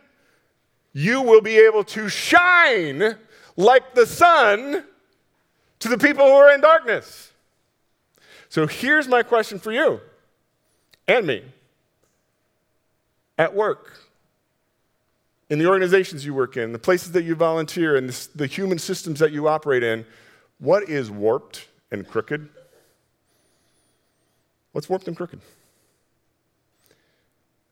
you 0.92 1.20
will 1.20 1.40
be 1.40 1.59
able 1.59 1.85
to 1.85 2.09
shine 2.09 3.16
like 3.57 3.94
the 3.94 4.07
sun 4.07 4.85
to 5.81 5.88
the 5.88 5.98
people 5.98 6.24
who 6.24 6.33
are 6.33 6.53
in 6.53 6.61
darkness. 6.61 7.33
So 8.48 8.66
here's 8.66 9.09
my 9.09 9.22
question 9.22 9.59
for 9.59 9.72
you 9.72 10.00
and 11.07 11.27
me 11.27 11.42
at 13.37 13.55
work, 13.55 13.98
in 15.50 15.59
the 15.59 15.66
organizations 15.66 16.24
you 16.24 16.33
work 16.33 16.57
in, 16.57 16.72
the 16.72 16.79
places 16.79 17.12
that 17.12 17.24
you 17.24 17.35
volunteer, 17.35 17.96
and 17.96 18.09
the, 18.09 18.29
the 18.35 18.46
human 18.46 18.79
systems 18.79 19.18
that 19.18 19.33
you 19.33 19.48
operate 19.48 19.83
in, 19.83 20.07
what 20.59 20.88
is 20.88 21.11
warped 21.11 21.68
and 21.90 22.09
crooked? 22.09 22.48
What's 24.74 24.88
warped 24.88 25.06
and 25.06 25.16
crooked? 25.16 25.40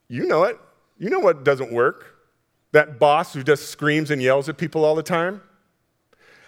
You 0.07 0.25
know 0.25 0.45
it. 0.45 0.57
You 0.99 1.11
know 1.11 1.19
what 1.19 1.43
doesn't 1.43 1.73
work. 1.73 2.15
That 2.71 3.01
boss 3.01 3.35
who 3.35 3.43
just 3.43 3.71
screams 3.71 4.13
and 4.13 4.23
yells 4.23 4.49
at 4.49 4.57
people 4.57 4.85
all 4.85 4.95
the 4.95 5.03
time. 5.03 5.43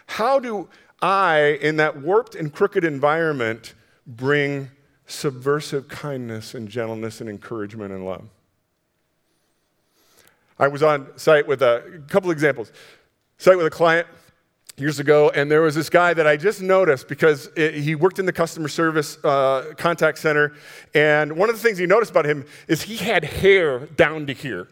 How 0.06 0.38
do 0.38 0.68
I, 1.02 1.58
in 1.60 1.76
that 1.78 2.00
warped 2.00 2.36
and 2.36 2.52
crooked 2.52 2.84
environment, 2.84 3.74
bring 4.06 4.70
subversive 5.06 5.88
kindness 5.88 6.54
and 6.54 6.68
gentleness 6.68 7.20
and 7.20 7.28
encouragement 7.28 7.92
and 7.92 8.06
love? 8.06 8.22
I 10.56 10.68
was 10.68 10.84
on 10.84 11.18
site 11.18 11.48
with 11.48 11.62
a, 11.62 11.82
a 11.96 11.98
couple 12.08 12.30
examples. 12.30 12.70
Site 13.38 13.56
with 13.56 13.66
a 13.66 13.70
client 13.70 14.06
years 14.76 14.98
ago, 14.98 15.30
and 15.30 15.50
there 15.50 15.62
was 15.62 15.74
this 15.74 15.88
guy 15.88 16.14
that 16.14 16.26
I 16.26 16.36
just 16.36 16.60
noticed 16.60 17.06
because 17.06 17.48
it, 17.56 17.74
he 17.74 17.94
worked 17.94 18.18
in 18.18 18.26
the 18.26 18.32
customer 18.32 18.68
service 18.68 19.22
uh, 19.24 19.72
contact 19.76 20.18
center. 20.18 20.52
And 20.94 21.36
one 21.36 21.48
of 21.48 21.54
the 21.54 21.62
things 21.62 21.78
he 21.78 21.86
noticed 21.86 22.10
about 22.10 22.24
him 22.24 22.44
is 22.66 22.82
he 22.82 22.96
had 22.96 23.24
hair 23.24 23.86
down 23.86 24.26
to 24.26 24.32
here, 24.32 24.68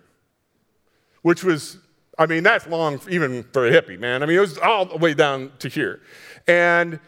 which 1.23 1.45
was, 1.45 1.79
I 2.19 2.27
mean, 2.27 2.43
that's 2.43 2.67
long 2.67 3.01
even 3.09 3.45
for 3.53 3.67
a 3.67 3.71
hippie, 3.71 3.99
man. 3.99 4.23
I 4.23 4.27
mean, 4.27 4.37
it 4.37 4.41
was 4.41 4.59
all 4.59 4.87
the 4.87 4.97
way 4.97 5.15
down 5.15 5.53
to 5.61 5.69
here. 5.69 6.01
And 6.49 6.99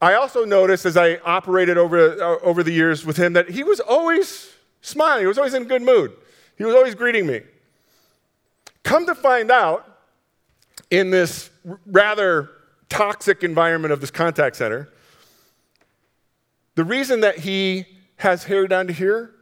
I 0.00 0.14
also 0.14 0.44
noticed 0.44 0.86
as 0.86 0.96
I 0.96 1.16
operated 1.24 1.76
over, 1.76 2.22
uh, 2.22 2.38
over 2.42 2.62
the 2.62 2.72
years 2.72 3.04
with 3.04 3.16
him 3.16 3.32
that 3.32 3.50
he 3.50 3.64
was 3.64 3.80
always 3.80 4.52
smiling, 4.80 5.22
he 5.22 5.26
was 5.26 5.38
always 5.38 5.54
in 5.54 5.64
good 5.64 5.82
mood, 5.82 6.12
he 6.56 6.64
was 6.64 6.74
always 6.74 6.94
greeting 6.94 7.26
me. 7.26 7.40
Come 8.84 9.06
to 9.06 9.14
find 9.14 9.50
out, 9.50 9.93
in 10.90 11.10
this 11.10 11.50
rather 11.86 12.50
toxic 12.88 13.42
environment 13.42 13.92
of 13.92 14.00
this 14.00 14.10
contact 14.10 14.56
center, 14.56 14.88
the 16.74 16.84
reason 16.84 17.20
that 17.20 17.38
he 17.38 17.86
has 18.16 18.44
hair 18.44 18.66
down 18.66 18.86
to 18.86 18.92
here 18.92 19.34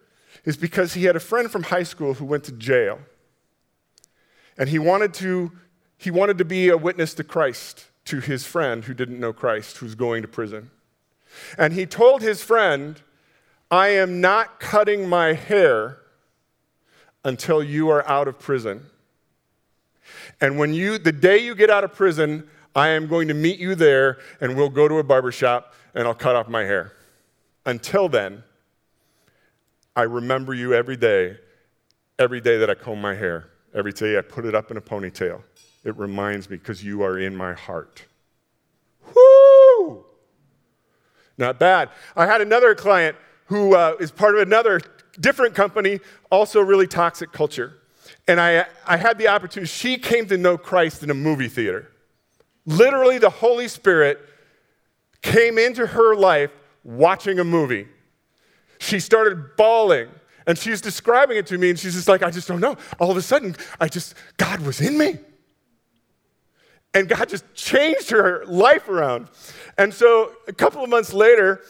is 0.45 0.57
because 0.57 0.95
he 0.95 1.05
had 1.05 1.17
a 1.17 1.21
friend 1.21 1.51
from 1.51 1.65
high 1.65 1.83
school 1.83 2.15
who 2.15 2.25
went 2.25 2.45
to 2.45 2.53
jail. 2.53 2.99
And 4.59 4.69
he 4.69 4.79
wanted 4.79 5.15
to, 5.15 5.53
he 5.97 6.11
wanted 6.11 6.39
to 6.39 6.45
be 6.45 6.69
a 6.69 6.77
witness 6.77 7.15
to 7.15 7.25
Christ 7.25 7.87
to 8.07 8.21
his 8.21 8.45
friend 8.45 8.85
who 8.85 8.95
didn't 8.95 9.21
know 9.21 9.33
Christ, 9.33 9.79
who's 9.79 9.95
going 9.95 10.23
to 10.23 10.29
prison. 10.29 10.71
And 11.57 11.73
he 11.73 11.87
told 11.87 12.23
his 12.23 12.43
friend, 12.43 13.01
I 13.71 13.89
am 13.89 14.21
not 14.21 14.61
cutting 14.61 15.09
my 15.09 15.33
hair 15.33 15.99
until 17.25 17.63
you 17.63 17.89
are 17.89 18.07
out 18.09 18.29
of 18.29 18.39
prison. 18.39 18.87
And 20.43 20.59
when 20.59 20.75
you, 20.75 20.99
the 20.99 21.13
day 21.13 21.39
you 21.39 21.55
get 21.55 21.71
out 21.71 21.85
of 21.85 21.95
prison, 21.95 22.49
I 22.75 22.89
am 22.89 23.07
going 23.07 23.29
to 23.29 23.35
meet 23.35 23.61
you 23.61 23.77
there 23.77 24.19
and 24.41 24.57
we'll 24.57 24.71
go 24.71 24.89
to 24.89 24.99
a 24.99 25.05
barber 25.05 25.31
shop 25.31 25.75
and 25.95 26.07
I'll 26.07 26.15
cut 26.15 26.35
off 26.35 26.49
my 26.49 26.65
hair. 26.65 26.93
Until 27.65 28.09
then, 28.09 28.43
I 29.95 30.03
remember 30.03 30.53
you 30.53 30.75
every 30.75 30.97
day, 30.97 31.37
every 32.19 32.41
day 32.41 32.59
that 32.59 32.69
I 32.69 32.75
comb 32.75 33.01
my 33.01 33.15
hair, 33.15 33.51
every 33.73 33.93
day 33.93 34.19
I 34.19 34.23
put 34.23 34.45
it 34.45 34.53
up 34.53 34.73
in 34.73 34.77
a 34.77 34.81
ponytail. 34.81 35.43
It 35.85 35.97
reminds 35.97 36.51
me 36.51 36.57
because 36.57 36.83
you 36.83 37.03
are 37.03 37.19
in 37.19 37.37
my 37.37 37.53
heart. 37.53 38.05
Whoo! 39.15 40.05
Not 41.39 41.61
bad. 41.61 41.91
I 42.17 42.27
had 42.27 42.41
another 42.41 42.75
client 42.75 43.17
who 43.47 43.77
uh, 43.77 43.95
is 44.01 44.11
part 44.11 44.35
of 44.35 44.43
another 44.43 44.81
different 45.21 45.55
company, 45.55 46.01
also 46.31 46.61
really 46.61 46.89
toxic 46.89 47.31
culture. 47.31 47.75
And 48.29 48.41
I, 48.41 48.67
I 48.87 48.97
had 48.97 49.19
the 49.19 49.29
opportunity, 49.29 49.69
she 49.69 49.99
came 49.99 50.27
to 50.27 50.39
know 50.39 50.57
Christ 50.57 51.03
in 51.03 51.11
a 51.11 51.15
movie 51.15 51.49
theater. 51.49 51.91
Literally, 52.65 53.19
the 53.19 53.31
Holy 53.31 53.67
Spirit 53.67 54.21
came 55.23 55.59
into 55.59 55.87
her 55.87 56.15
life 56.15 56.51
watching 56.85 57.39
a 57.39 57.45
movie. 57.45 57.89
She 58.79 59.01
started 59.01 59.57
bawling 59.57 60.09
and 60.47 60.59
she's 60.59 60.81
describing 60.81 61.37
it 61.37 61.47
to 61.47 61.59
me 61.59 61.71
and 61.71 61.79
she's 61.79 61.95
just 61.95 62.09
like, 62.09 62.23
I 62.23 62.31
just 62.31 62.49
don't 62.49 62.61
know. 62.61 62.77
All 62.99 63.11
of 63.11 63.17
a 63.17 63.23
sudden, 63.23 63.57
I 63.81 63.89
just, 63.89 64.15
God 64.37 64.61
was 64.61 64.81
in 64.81 64.99
me. 64.99 65.19
And 66.95 67.09
God 67.09 67.29
just 67.29 67.55
changed 67.55 68.11
her 68.11 68.45
life 68.47 68.89
around. 68.89 69.29
And 69.79 69.95
so 69.95 70.33
a 70.47 70.53
couple 70.53 70.85
of 70.85 70.91
months 70.91 71.13
later, 71.13 71.63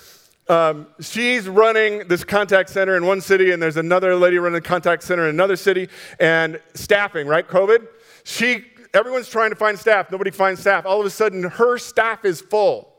um, 0.49 0.89
she's 1.01 1.49
running 1.49 2.09
this 2.09 2.25
contact 2.25 2.69
center 2.71 2.97
in 2.97 3.07
one 3.07 3.21
city, 3.21 3.53
and 3.53 3.63
there's 3.63 3.77
another 3.77 4.17
lady 4.17 4.39
running 4.39 4.59
a 4.59 4.61
contact 4.61 5.03
center 5.03 5.25
in 5.25 5.31
another 5.31 5.57
city, 5.57 5.89
and 6.19 6.61
staffing, 6.75 7.27
right? 7.27 7.47
COVID. 7.47 7.87
She, 8.25 8.65
everyone's 8.93 9.29
trying 9.29 9.51
to 9.51 9.57
find 9.57 9.79
staff. 9.79 10.11
Nobody 10.11 10.31
finds 10.31 10.61
staff. 10.61 10.85
All 10.85 11.01
of 11.01 11.07
a 11.07 11.11
sudden, 11.11 11.43
her 11.45 11.79
staff 11.79 12.25
is 12.25 12.41
full 12.41 12.93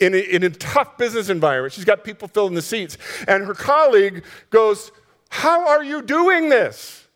in 0.00 0.14
a, 0.14 0.18
in 0.18 0.42
a 0.42 0.50
tough 0.50 0.98
business 0.98 1.28
environment. 1.28 1.72
She's 1.72 1.84
got 1.84 2.04
people 2.04 2.28
filling 2.28 2.54
the 2.54 2.62
seats. 2.62 2.98
And 3.26 3.44
her 3.44 3.54
colleague 3.54 4.24
goes, 4.50 4.92
How 5.28 5.68
are 5.68 5.84
you 5.84 6.02
doing 6.02 6.48
this? 6.48 7.06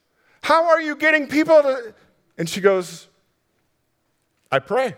How 0.43 0.69
are 0.71 0.81
you 0.81 0.97
getting 0.97 1.27
people 1.27 1.63
to. 1.63 1.95
And 2.39 2.49
she 2.49 2.61
goes, 2.61 3.09
I 4.51 4.59
pray. 4.59 4.95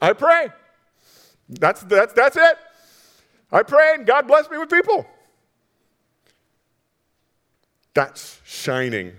I 0.00 0.14
pray. 0.14 0.48
That's, 1.50 1.82
that's, 1.82 2.12
that's 2.12 2.36
it. 2.36 2.58
I 3.52 3.62
pray 3.62 3.94
and 3.94 4.06
God 4.06 4.26
bless 4.26 4.48
me 4.50 4.58
with 4.58 4.70
people. 4.70 5.06
That's 7.94 8.40
shining 8.44 9.12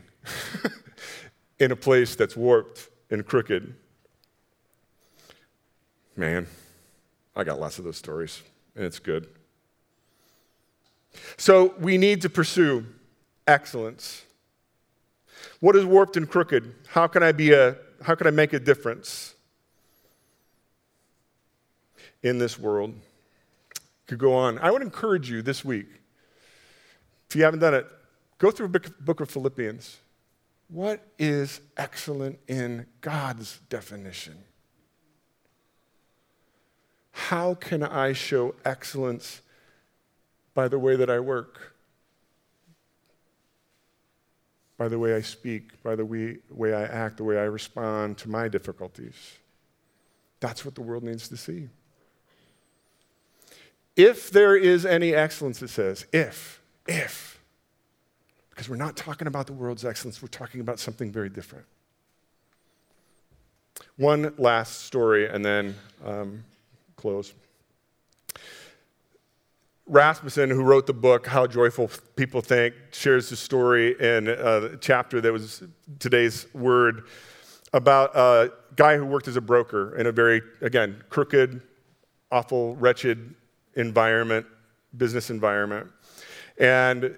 in 1.60 1.72
a 1.72 1.76
place 1.76 2.16
that's 2.16 2.38
warped 2.38 2.90
and 3.10 3.26
crooked. 3.26 3.76
Man, 6.16 6.48
I 7.36 7.44
got 7.44 7.60
lots 7.60 7.80
of 7.80 7.86
those 7.86 7.98
stories, 7.98 8.42
and 8.76 8.86
it's 8.86 9.00
good. 9.00 9.28
So 11.38 11.74
we 11.80 11.98
need 11.98 12.22
to 12.22 12.30
pursue 12.30 12.86
excellence. 13.48 14.24
What 15.60 15.76
is 15.76 15.84
warped 15.84 16.16
and 16.16 16.30
crooked? 16.30 16.74
How 16.88 17.08
can 17.08 17.24
I 17.24 17.32
be 17.32 17.52
a 17.52 17.76
how 18.04 18.16
can 18.16 18.28
I 18.28 18.32
make 18.32 18.54
a 18.54 18.60
difference? 18.60 19.36
In 22.24 22.38
this 22.38 22.60
world. 22.60 22.94
Could 24.08 24.20
go 24.20 24.34
on. 24.34 24.58
I 24.60 24.72
would 24.72 24.82
encourage 24.82 25.30
you 25.30 25.42
this 25.42 25.64
week, 25.64 25.88
if 27.30 27.36
you 27.36 27.44
haven't 27.44 27.60
done 27.60 27.74
it, 27.74 27.88
go 28.40 28.52
through 28.52 28.68
the 28.68 28.80
book 29.00 29.20
of 29.22 29.30
Philippians. 29.30 29.98
What 30.68 31.06
is 31.20 31.62
excellent 31.78 32.40
in 32.48 32.86
God's 33.02 33.60
definition? 33.70 34.38
How 37.12 37.54
can 37.54 37.84
I 37.84 38.14
show 38.14 38.56
excellence 38.66 39.42
by 40.54 40.68
the 40.68 40.80
way 40.80 40.96
that 40.96 41.10
I 41.10 41.20
work? 41.20 41.74
By 44.78 44.88
the 44.88 44.98
way 44.98 45.14
I 45.14 45.22
speak, 45.22 45.82
by 45.84 45.96
the 45.96 46.06
way, 46.06 46.38
way 46.50 46.74
I 46.74 46.84
act, 46.84 47.18
the 47.18 47.24
way 47.24 47.38
I 47.38 47.44
respond 47.44 48.18
to 48.20 48.30
my 48.30 48.48
difficulties. 48.48 49.38
That's 50.40 50.66
what 50.66 50.76
the 50.76 50.82
world 50.82 51.04
needs 51.04 51.30
to 51.30 51.38
see. 51.38 51.70
If 53.96 54.32
there 54.32 54.56
is 54.56 54.86
any 54.86 55.14
excellence, 55.14 55.62
it 55.62 55.70
says, 55.70 56.06
if, 56.14 56.62
if. 56.88 57.40
Because 58.50 58.70
we're 58.70 58.76
not 58.76 58.96
talking 58.96 59.28
about 59.28 59.48
the 59.48 59.54
world's 59.54 59.86
excellence, 59.86 60.22
we're 60.22 60.28
talking 60.28 60.62
about 60.62 60.80
something 60.80 61.12
very 61.12 61.30
different. 61.30 61.66
One 63.98 64.34
last 64.38 64.86
story 64.86 65.28
and 65.28 65.44
then 65.44 65.76
um, 66.06 66.44
close. 66.96 67.34
Rasmussen, 69.88 70.50
who 70.50 70.64
wrote 70.64 70.88
the 70.88 70.94
book 70.94 71.28
How 71.28 71.48
Joyful 71.48 71.90
People 72.16 72.42
Think, 72.42 72.76
shares 72.92 73.30
the 73.30 73.36
story 73.36 74.00
in 74.00 74.28
a 74.30 74.78
chapter 74.78 75.20
that 75.20 75.34
was 75.34 75.64
today's 76.00 76.48
word 76.54 77.04
about 77.74 78.16
a 78.16 78.54
guy 78.76 78.96
who 78.96 79.06
worked 79.06 79.28
as 79.28 79.36
a 79.36 79.42
broker 79.42 79.98
in 79.98 80.08
a 80.08 80.12
very, 80.12 80.42
again, 80.62 81.04
crooked, 81.10 81.62
awful, 82.32 82.76
wretched 82.78 83.36
environment, 83.76 84.46
business 84.96 85.30
environment. 85.30 85.88
And 86.58 87.18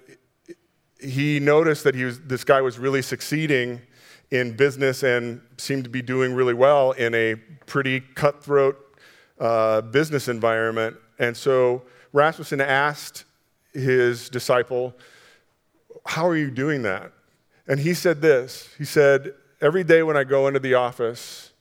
he 1.00 1.40
noticed 1.40 1.84
that 1.84 1.94
he 1.94 2.04
was, 2.04 2.20
this 2.20 2.44
guy 2.44 2.60
was 2.60 2.78
really 2.78 3.02
succeeding 3.02 3.80
in 4.30 4.56
business 4.56 5.02
and 5.02 5.40
seemed 5.58 5.84
to 5.84 5.90
be 5.90 6.02
doing 6.02 6.34
really 6.34 6.54
well 6.54 6.92
in 6.92 7.14
a 7.14 7.36
pretty 7.66 8.00
cutthroat 8.00 8.78
uh, 9.38 9.80
business 9.80 10.28
environment. 10.28 10.96
And 11.18 11.36
so 11.36 11.82
Rasmussen 12.12 12.60
asked 12.60 13.24
his 13.72 14.28
disciple, 14.28 14.94
How 16.06 16.26
are 16.26 16.36
you 16.36 16.50
doing 16.50 16.82
that? 16.82 17.12
And 17.66 17.80
he 17.80 17.94
said 17.94 18.20
this 18.20 18.68
He 18.78 18.84
said, 18.84 19.34
Every 19.60 19.84
day 19.84 20.02
when 20.02 20.16
I 20.16 20.24
go 20.24 20.48
into 20.48 20.60
the 20.60 20.74
office, 20.74 21.52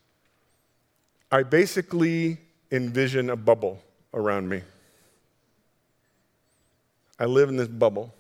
I 1.32 1.44
basically 1.44 2.40
envision 2.72 3.30
a 3.30 3.36
bubble 3.36 3.80
around 4.14 4.50
me. 4.50 4.62
I 7.20 7.26
live 7.26 7.50
in 7.50 7.58
this 7.58 7.68
bubble. 7.68 8.14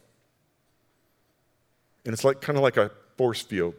And 2.06 2.14
it's 2.14 2.24
like 2.24 2.41
kind 2.41 2.58
of 2.58 2.64
like 2.64 2.78
a 2.78 2.91
force 3.18 3.41
field. 3.41 3.76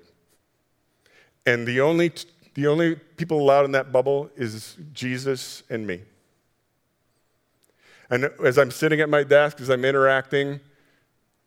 And 1.46 1.66
the 1.66 1.80
only, 1.80 2.12
the 2.54 2.66
only 2.66 2.96
people 2.96 3.40
allowed 3.40 3.64
in 3.64 3.72
that 3.72 3.92
bubble 3.92 4.30
is 4.36 4.76
Jesus 4.92 5.62
and 5.68 5.86
me. 5.86 6.02
And 8.10 8.30
as 8.44 8.58
I'm 8.58 8.70
sitting 8.70 9.00
at 9.00 9.08
my 9.08 9.24
desk, 9.24 9.60
as 9.60 9.70
I'm 9.70 9.84
interacting, 9.84 10.60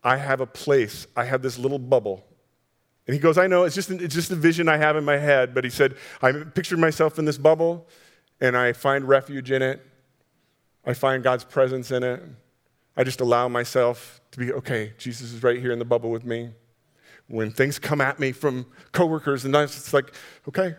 I 0.02 0.16
have 0.16 0.40
a 0.40 0.46
place. 0.46 1.06
I 1.16 1.24
have 1.24 1.42
this 1.42 1.58
little 1.58 1.78
bubble. 1.78 2.24
And 3.06 3.14
he 3.14 3.20
goes, 3.20 3.38
I 3.38 3.46
know, 3.46 3.64
it's 3.64 3.74
just, 3.74 3.90
it's 3.90 4.14
just 4.14 4.30
a 4.30 4.36
vision 4.36 4.68
I 4.68 4.76
have 4.76 4.96
in 4.96 5.04
my 5.04 5.16
head. 5.16 5.54
But 5.54 5.64
he 5.64 5.70
said, 5.70 5.96
I 6.20 6.32
pictured 6.32 6.78
myself 6.78 7.18
in 7.18 7.24
this 7.24 7.38
bubble, 7.38 7.88
and 8.40 8.56
I 8.56 8.72
find 8.72 9.08
refuge 9.08 9.50
in 9.50 9.62
it. 9.62 9.84
I 10.84 10.94
find 10.94 11.22
God's 11.22 11.44
presence 11.44 11.90
in 11.90 12.02
it. 12.02 12.22
I 12.98 13.04
just 13.04 13.20
allow 13.20 13.46
myself 13.46 14.20
to 14.32 14.40
be, 14.40 14.52
okay, 14.52 14.92
Jesus 14.98 15.32
is 15.32 15.44
right 15.44 15.60
here 15.60 15.70
in 15.70 15.78
the 15.78 15.84
bubble 15.84 16.10
with 16.10 16.24
me. 16.24 16.50
When 17.28 17.52
things 17.52 17.78
come 17.78 18.00
at 18.00 18.18
me 18.18 18.32
from 18.32 18.66
coworkers 18.90 19.44
and 19.44 19.52
nice, 19.52 19.76
it's 19.76 19.92
like, 19.94 20.12
okay, 20.48 20.74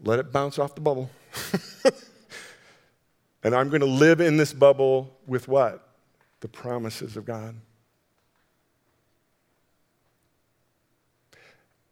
let 0.00 0.18
it 0.18 0.32
bounce 0.32 0.58
off 0.58 0.74
the 0.74 0.80
bubble. 0.80 1.08
and 3.44 3.54
I'm 3.54 3.68
going 3.68 3.82
to 3.82 3.86
live 3.86 4.20
in 4.20 4.36
this 4.36 4.52
bubble 4.52 5.16
with 5.28 5.46
what? 5.46 5.88
The 6.40 6.48
promises 6.48 7.16
of 7.16 7.24
God. 7.24 7.54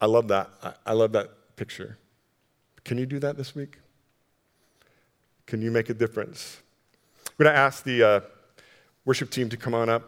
I 0.00 0.06
love 0.06 0.26
that. 0.26 0.50
I 0.84 0.92
love 0.92 1.12
that 1.12 1.30
picture. 1.54 1.98
Can 2.84 2.98
you 2.98 3.06
do 3.06 3.20
that 3.20 3.36
this 3.36 3.54
week? 3.54 3.78
Can 5.46 5.62
you 5.62 5.70
make 5.70 5.88
a 5.88 5.94
difference? 5.94 6.60
I'm 7.26 7.44
going 7.44 7.54
to 7.54 7.58
ask 7.58 7.84
the 7.84 8.02
uh, 8.02 8.20
worship 9.06 9.30
team 9.30 9.48
to 9.48 9.56
come 9.56 9.72
on 9.72 9.88
up. 9.88 10.02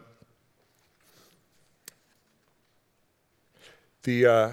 The, 4.02 4.26
uh, 4.26 4.50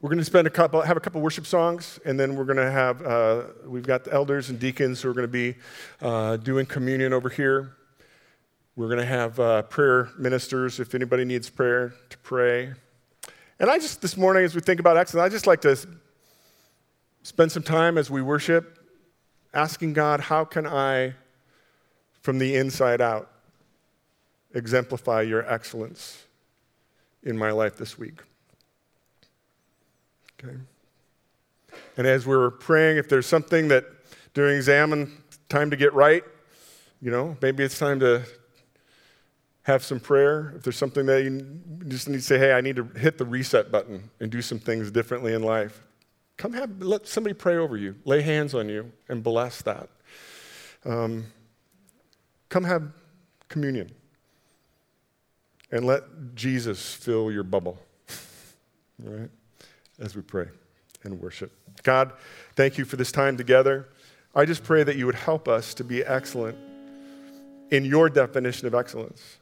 we're 0.00 0.08
going 0.08 0.18
to 0.18 0.24
spend 0.24 0.46
a 0.46 0.50
couple, 0.50 0.80
have 0.80 0.96
a 0.96 1.00
couple 1.00 1.20
worship 1.20 1.46
songs, 1.46 2.00
and 2.06 2.18
then 2.18 2.34
we're 2.34 2.44
going 2.44 2.56
to 2.56 2.70
have, 2.70 3.02
uh, 3.02 3.42
we've 3.66 3.86
got 3.86 4.04
the 4.04 4.12
elders 4.12 4.48
and 4.48 4.58
deacons 4.58 5.02
who 5.02 5.10
are 5.10 5.12
going 5.12 5.26
to 5.26 5.28
be 5.28 5.54
uh, 6.00 6.38
doing 6.38 6.64
communion 6.64 7.12
over 7.12 7.28
here. 7.28 7.76
We're 8.74 8.88
going 8.88 9.00
to 9.00 9.04
have 9.04 9.38
uh, 9.38 9.62
prayer 9.62 10.08
ministers 10.18 10.80
if 10.80 10.94
anybody 10.94 11.26
needs 11.26 11.50
prayer 11.50 11.92
to 12.08 12.18
pray. 12.18 12.72
And 13.58 13.70
I 13.70 13.78
just, 13.78 14.00
this 14.00 14.16
morning, 14.16 14.44
as 14.44 14.54
we 14.54 14.62
think 14.62 14.80
about 14.80 14.96
excellence, 14.96 15.26
I 15.26 15.28
just 15.28 15.46
like 15.46 15.60
to 15.62 15.76
spend 17.22 17.52
some 17.52 17.62
time 17.62 17.98
as 17.98 18.10
we 18.10 18.22
worship 18.22 18.78
asking 19.52 19.92
God, 19.92 20.20
how 20.20 20.46
can 20.46 20.66
I, 20.66 21.14
from 22.22 22.38
the 22.38 22.56
inside 22.56 23.00
out, 23.00 23.30
exemplify 24.54 25.22
your 25.22 25.50
excellence 25.50 26.26
in 27.22 27.36
my 27.36 27.50
life 27.50 27.76
this 27.76 27.98
week? 27.98 28.20
Okay. 30.42 30.56
And 31.96 32.06
as 32.06 32.26
we're 32.26 32.50
praying, 32.50 32.98
if 32.98 33.08
there's 33.08 33.26
something 33.26 33.68
that 33.68 33.84
during 34.34 34.56
examine, 34.56 35.22
time 35.48 35.70
to 35.70 35.76
get 35.76 35.92
right, 35.92 36.24
you 37.00 37.10
know, 37.10 37.36
maybe 37.42 37.64
it's 37.64 37.78
time 37.78 38.00
to 38.00 38.22
have 39.62 39.84
some 39.84 40.00
prayer, 40.00 40.54
if 40.56 40.62
there's 40.62 40.76
something 40.76 41.06
that 41.06 41.22
you 41.22 41.60
just 41.88 42.08
need 42.08 42.16
to 42.16 42.22
say, 42.22 42.38
hey, 42.38 42.52
I 42.52 42.60
need 42.60 42.76
to 42.76 42.84
hit 42.96 43.18
the 43.18 43.24
reset 43.24 43.70
button 43.70 44.10
and 44.18 44.30
do 44.30 44.40
some 44.42 44.58
things 44.58 44.90
differently 44.90 45.34
in 45.34 45.42
life, 45.42 45.82
come 46.36 46.52
have, 46.54 46.80
let 46.80 47.06
somebody 47.06 47.34
pray 47.34 47.56
over 47.56 47.76
you, 47.76 47.96
lay 48.04 48.22
hands 48.22 48.54
on 48.54 48.68
you, 48.68 48.90
and 49.08 49.22
bless 49.22 49.62
that. 49.62 49.88
Um, 50.84 51.26
come 52.50 52.64
have 52.64 52.92
communion 53.48 53.90
and 55.70 55.86
let 55.86 56.34
Jesus 56.34 56.92
fill 56.92 57.32
your 57.32 57.44
bubble, 57.44 57.78
right? 59.02 59.30
As 59.98 60.14
we 60.14 60.22
pray 60.22 60.48
and 61.04 61.20
worship. 61.20 61.52
God, 61.82 62.12
thank 62.56 62.76
you 62.76 62.84
for 62.84 62.96
this 62.96 63.12
time 63.12 63.36
together. 63.36 63.88
I 64.34 64.44
just 64.44 64.62
pray 64.62 64.82
that 64.82 64.96
you 64.96 65.06
would 65.06 65.14
help 65.14 65.48
us 65.48 65.74
to 65.74 65.84
be 65.84 66.04
excellent 66.04 66.58
in 67.70 67.84
your 67.84 68.08
definition 68.10 68.66
of 68.66 68.74
excellence. 68.74 69.38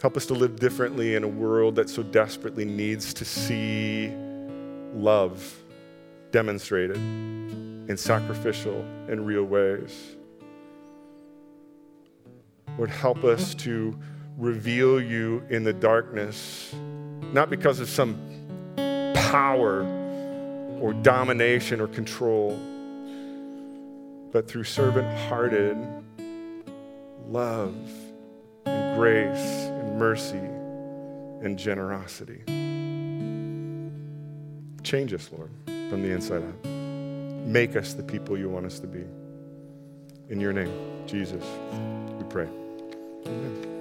Help 0.00 0.16
us 0.16 0.26
to 0.26 0.34
live 0.34 0.56
differently 0.56 1.14
in 1.14 1.24
a 1.24 1.28
world 1.28 1.76
that 1.76 1.88
so 1.88 2.02
desperately 2.02 2.64
needs 2.64 3.14
to 3.14 3.24
see 3.24 4.10
love 4.94 5.62
demonstrated 6.32 6.96
in 6.96 7.96
sacrificial 7.96 8.80
and 9.08 9.26
real 9.26 9.44
ways. 9.44 10.16
Lord, 12.76 12.90
help 12.90 13.24
us 13.24 13.54
to 13.56 13.98
reveal 14.36 15.00
you 15.00 15.42
in 15.48 15.64
the 15.64 15.72
darkness, 15.72 16.74
not 17.32 17.48
because 17.48 17.80
of 17.80 17.88
some 17.88 18.20
power 19.14 19.82
or 20.80 20.92
domination 20.92 21.80
or 21.80 21.88
control, 21.88 22.58
but 24.32 24.46
through 24.46 24.64
servant 24.64 25.06
hearted 25.28 25.76
love 27.28 27.74
and 28.66 28.96
grace 28.96 29.38
and 29.38 29.98
mercy 29.98 30.36
and 30.36 31.58
generosity. 31.58 32.42
Change 34.82 35.12
us, 35.14 35.30
Lord, 35.32 35.50
from 35.64 36.02
the 36.02 36.10
inside 36.10 36.42
out. 36.42 36.70
Make 37.46 37.74
us 37.76 37.94
the 37.94 38.02
people 38.02 38.38
you 38.38 38.48
want 38.48 38.66
us 38.66 38.78
to 38.80 38.86
be. 38.86 39.04
In 40.28 40.40
your 40.40 40.52
name, 40.52 40.72
Jesus, 41.06 41.44
we 42.18 42.24
pray. 42.24 42.48
Amen. 43.26 43.75